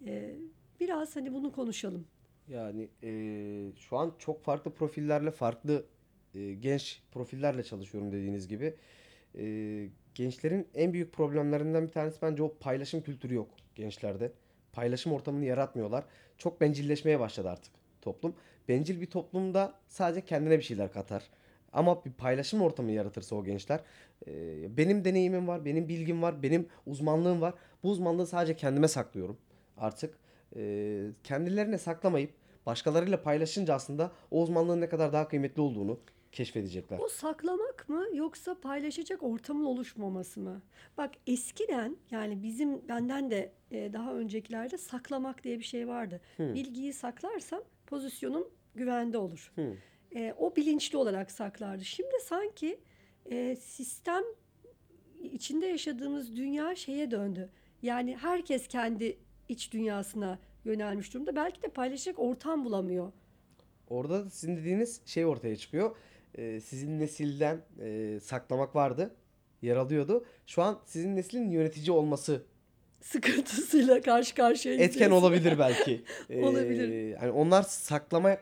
Ee, 0.05 0.36
biraz 0.79 1.15
hani 1.15 1.34
bunu 1.34 1.51
konuşalım. 1.51 2.08
Yani 2.47 2.89
eee, 3.03 3.71
şu 3.77 3.97
an 3.97 4.13
çok 4.19 4.43
farklı 4.43 4.71
profillerle, 4.73 5.32
farklı 5.32 5.86
eee, 6.34 6.53
genç 6.53 7.01
profillerle 7.12 7.63
çalışıyorum 7.63 8.12
dediğiniz 8.12 8.47
gibi. 8.47 8.75
Eee, 9.36 9.89
gençlerin 10.15 10.67
en 10.73 10.93
büyük 10.93 11.13
problemlerinden 11.13 11.88
bir 11.88 11.91
tanesi 11.91 12.21
bence 12.21 12.43
o 12.43 12.53
paylaşım 12.60 13.01
kültürü 13.01 13.34
yok 13.36 13.49
gençlerde. 13.75 14.32
Paylaşım 14.73 15.13
ortamını 15.13 15.45
yaratmıyorlar. 15.45 16.05
Çok 16.38 16.62
bencilleşmeye 16.62 17.19
başladı 17.19 17.49
artık 17.49 17.73
toplum. 18.01 18.36
Bencil 18.67 19.01
bir 19.01 19.05
toplumda 19.05 19.73
sadece 19.88 20.25
kendine 20.25 20.58
bir 20.58 20.63
şeyler 20.63 20.91
katar. 20.91 21.23
Ama 21.73 22.05
bir 22.05 22.12
paylaşım 22.12 22.62
ortamı 22.62 22.91
yaratırsa 22.91 23.36
o 23.36 23.43
gençler, 23.43 23.79
eee, 24.27 24.34
benim 24.77 25.05
deneyimim 25.05 25.47
var, 25.47 25.65
benim 25.65 25.88
bilgim 25.88 26.21
var, 26.21 26.43
benim 26.43 26.67
uzmanlığım 26.86 27.41
var. 27.41 27.53
Bu 27.84 27.89
uzmanlığı 27.89 28.27
sadece 28.27 28.55
kendime 28.55 28.88
saklıyorum 28.88 29.38
artık. 29.77 30.17
Eee, 30.55 31.12
kendilerine 31.23 31.77
saklamayıp 31.77 32.32
başkalarıyla 32.65 33.21
paylaşınca 33.21 33.73
aslında 33.73 34.12
o 34.32 34.41
uzmanlığın 34.41 34.82
ne 34.82 34.89
kadar 34.89 35.13
daha 35.13 35.27
kıymetli 35.27 35.62
olduğunu 35.62 35.99
keşfedecekler. 36.32 36.99
O 36.99 37.08
saklamak 37.08 37.89
mı 37.89 38.05
yoksa 38.13 38.55
paylaşacak 38.62 39.23
ortamın 39.23 39.65
oluşmaması 39.65 40.39
mı? 40.39 40.62
Bak 40.97 41.12
eskiden 41.27 41.97
yani 42.12 42.43
bizim 42.43 42.88
benden 42.88 43.32
de 43.32 43.51
e, 43.71 43.93
daha 43.93 44.13
öncekilerde 44.13 44.77
saklamak 44.77 45.43
diye 45.43 45.60
bir 45.60 45.63
şey 45.63 45.88
vardı. 45.88 46.21
Hı. 46.38 46.53
Bilgiyi 46.53 46.93
saklarsam 46.93 47.63
pozisyonum 47.88 48.47
güvende 48.75 49.17
olur. 49.17 49.51
Hı. 49.55 49.73
E, 50.15 50.34
o 50.38 50.56
bilinçli 50.56 50.98
olarak 50.98 51.32
saklardı. 51.32 51.86
Şimdi 51.86 52.13
sanki 52.26 52.80
e, 53.32 53.56
sistem 53.56 54.24
içinde 55.24 55.65
yaşadığımız 55.65 56.36
dünya 56.36 56.76
şeye 56.76 57.12
döndü. 57.12 57.50
Yani 57.82 58.17
herkes 58.17 58.67
kendi 58.67 59.17
iç 59.50 59.72
dünyasına 59.74 60.39
yönelmiş 60.65 61.13
durumda. 61.13 61.36
Belki 61.36 61.62
de 61.62 61.67
paylaşacak 61.67 62.19
ortam 62.19 62.65
bulamıyor. 62.65 63.12
Orada 63.89 64.26
da 64.26 64.30
sizin 64.30 64.58
dediğiniz 64.58 65.02
şey 65.06 65.26
ortaya 65.26 65.56
çıkıyor. 65.56 65.95
Eee, 66.38 66.60
sizin 66.62 67.00
nesilden 67.00 67.62
eee, 67.82 68.19
saklamak 68.19 68.76
vardı, 68.76 69.15
yer 69.62 69.76
alıyordu. 69.76 70.26
Şu 70.48 70.62
an 70.62 70.80
sizin 70.86 71.15
neslin 71.15 71.50
yönetici 71.52 71.91
olması 71.91 72.43
Sıkıntısıyla 73.02 74.02
karşı 74.02 74.36
karşıyayız. 74.36 74.82
etken 74.84 75.12
olabilir 75.12 75.60
belki. 75.60 76.02
Olabilir. 76.43 76.89
Eee, 76.89 77.10
yani 77.22 77.32
onlar 77.32 77.63
saklama 77.63 78.38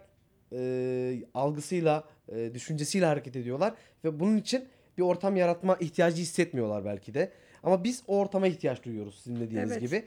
eee, 0.52 1.24
algısıyla, 1.34 2.04
eee, 2.32 2.54
düşüncesiyle 2.54 3.06
hareket 3.06 3.36
ediyorlar 3.36 3.74
ve 4.04 4.20
bunun 4.20 4.38
için 4.38 4.66
bir 4.98 5.04
ortam 5.04 5.36
yaratma 5.36 5.76
ihtiyacı 5.76 6.22
hissetmiyorlar 6.22 6.86
belki 6.86 7.14
de. 7.14 7.32
Ama 7.64 7.84
biz 7.84 8.04
o 8.08 8.18
ortama 8.20 8.48
ihtiyaç 8.48 8.84
duyuyoruz 8.84 9.16
sizin 9.24 9.40
dediğiniz 9.40 9.72
Evet. 9.72 9.82
gibi. 9.82 10.04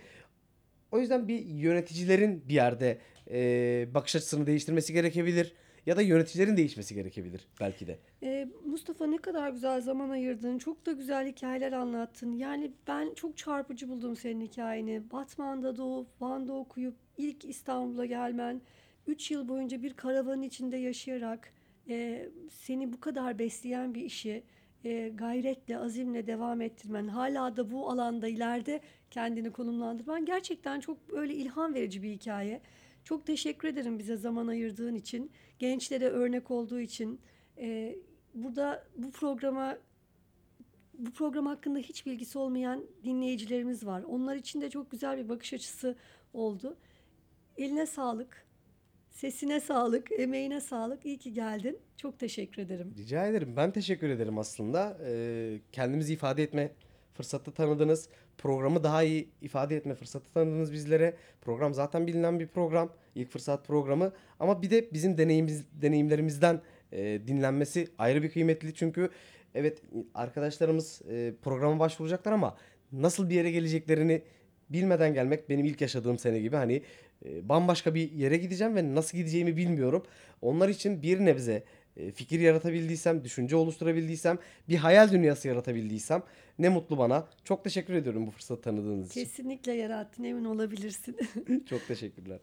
O 0.92 0.98
yüzden 1.00 1.28
bir 1.28 1.38
yöneticilerin 1.46 2.44
bir 2.48 2.54
yerde 2.54 2.98
eee, 3.30 3.88
bakış 3.94 4.16
açısını 4.16 4.46
değiştirmesi 4.46 4.92
gerekebilir 4.92 5.54
ya 5.86 5.96
da 5.96 6.02
yöneticilerin 6.02 6.56
değişmesi 6.56 6.94
gerekebilir 6.94 7.48
belki 7.60 7.86
de. 7.86 7.98
Ee, 8.22 8.48
Mustafa 8.66 9.06
ne 9.06 9.16
kadar 9.18 9.50
güzel 9.50 9.80
zaman 9.80 10.10
ayırdın. 10.10 10.58
Çok 10.58 10.86
da 10.86 10.92
güzel 10.92 11.28
hikayeler 11.28 11.72
anlattın. 11.72 12.32
Yani 12.32 12.72
ben 12.88 13.14
çok 13.14 13.36
çarpıcı 13.36 13.88
buldum 13.88 14.16
senin 14.16 14.40
hikayeni. 14.40 15.10
Batman'da 15.10 15.76
doğup, 15.76 16.06
Van'da 16.20 16.52
okuyup, 16.52 16.94
ilk 17.16 17.44
İstanbul'a 17.44 18.06
gelmen, 18.06 18.60
3 19.10 19.30
yıl 19.30 19.48
boyunca 19.48 19.82
bir 19.82 19.94
karavanın 19.94 20.42
içinde 20.42 20.76
yaşayarak 20.76 21.52
e, 21.88 22.28
seni 22.50 22.92
bu 22.92 23.00
kadar 23.00 23.38
besleyen 23.38 23.94
bir 23.94 24.02
işi 24.02 24.42
e, 24.84 25.08
gayretle, 25.08 25.78
azimle 25.78 26.26
devam 26.26 26.60
ettirmen, 26.60 27.08
hala 27.08 27.56
da 27.56 27.70
bu 27.70 27.90
alanda 27.90 28.28
ileride 28.28 28.80
kendini 29.10 29.52
konumlandırman 29.52 30.24
gerçekten 30.24 30.80
çok 30.80 31.12
böyle 31.12 31.34
ilham 31.34 31.74
verici 31.74 32.02
bir 32.02 32.10
hikaye. 32.10 32.60
Çok 33.04 33.26
teşekkür 33.26 33.68
ederim 33.68 33.98
bize 33.98 34.16
zaman 34.16 34.46
ayırdığın 34.46 34.94
için, 34.94 35.30
gençlere 35.58 36.08
örnek 36.08 36.50
olduğu 36.50 36.80
için. 36.80 37.20
Ee, 37.58 37.96
burada 38.34 38.86
bu 38.96 39.10
programa 39.10 39.78
bu 40.94 41.10
program 41.10 41.46
hakkında 41.46 41.78
hiç 41.78 42.06
bilgisi 42.06 42.38
olmayan 42.38 42.84
dinleyicilerimiz 43.04 43.86
var. 43.86 44.02
Onlar 44.02 44.36
için 44.36 44.60
de 44.60 44.70
çok 44.70 44.90
güzel 44.90 45.18
bir 45.18 45.28
bakış 45.28 45.52
açısı 45.52 45.96
oldu. 46.32 46.76
Eline 47.56 47.86
sağlık. 47.86 48.49
Sesine 49.20 49.60
sağlık, 49.60 50.12
emeğine 50.12 50.60
sağlık. 50.60 51.06
İyi 51.06 51.18
ki 51.18 51.32
geldin. 51.32 51.78
Çok 51.96 52.18
teşekkür 52.18 52.62
ederim. 52.62 52.94
Rica 52.98 53.26
ederim. 53.26 53.54
Ben 53.56 53.70
teşekkür 53.70 54.10
ederim 54.10 54.38
aslında. 54.38 54.98
Ee, 55.06 55.58
kendimizi 55.72 56.12
ifade 56.12 56.42
etme 56.42 56.70
fırsatı 57.14 57.52
tanıdınız. 57.52 58.08
Programı 58.38 58.84
daha 58.84 59.02
iyi 59.02 59.28
ifade 59.42 59.76
etme 59.76 59.94
fırsatı 59.94 60.32
tanıdınız 60.32 60.72
bizlere. 60.72 61.16
Program 61.40 61.74
zaten 61.74 62.06
bilinen 62.06 62.40
bir 62.40 62.46
program. 62.46 62.92
İlk 63.14 63.30
fırsat 63.30 63.66
programı. 63.66 64.12
Ama 64.38 64.62
bir 64.62 64.70
de 64.70 64.92
bizim 64.92 65.18
deneyimiz, 65.18 65.64
deneyimlerimizden 65.82 66.60
e, 66.92 67.20
dinlenmesi 67.26 67.88
ayrı 67.98 68.22
bir 68.22 68.30
kıymetli. 68.30 68.74
Çünkü 68.74 69.10
evet 69.54 69.82
arkadaşlarımız 70.14 71.02
e, 71.10 71.34
programa 71.42 71.78
başvuracaklar 71.78 72.32
ama 72.32 72.56
nasıl 72.92 73.30
bir 73.30 73.34
yere 73.34 73.50
geleceklerini 73.50 74.22
bilmeden 74.70 75.14
gelmek 75.14 75.48
benim 75.48 75.64
ilk 75.64 75.80
yaşadığım 75.80 76.18
sene 76.18 76.40
gibi 76.40 76.56
hani 76.56 76.82
bambaşka 77.24 77.94
bir 77.94 78.12
yere 78.12 78.36
gideceğim 78.36 78.76
ve 78.76 78.94
nasıl 78.94 79.18
gideceğimi 79.18 79.56
bilmiyorum. 79.56 80.04
Onlar 80.42 80.68
için 80.68 81.02
bir 81.02 81.20
nebze 81.20 81.64
e, 81.96 82.12
fikir 82.12 82.40
yaratabildiysem, 82.40 83.24
düşünce 83.24 83.56
oluşturabildiysem, 83.56 84.38
bir 84.68 84.76
hayal 84.76 85.12
dünyası 85.12 85.48
yaratabildiysem 85.48 86.22
ne 86.58 86.68
mutlu 86.68 86.98
bana. 86.98 87.28
Çok 87.44 87.64
teşekkür 87.64 87.94
ediyorum 87.94 88.26
bu 88.26 88.30
fırsatı 88.30 88.62
tanıdığınız 88.62 89.10
için. 89.10 89.24
Kesinlikle 89.24 89.72
yarattın, 89.72 90.24
emin 90.24 90.44
olabilirsin. 90.44 91.16
Çok 91.70 91.86
teşekkürler. 91.88 92.40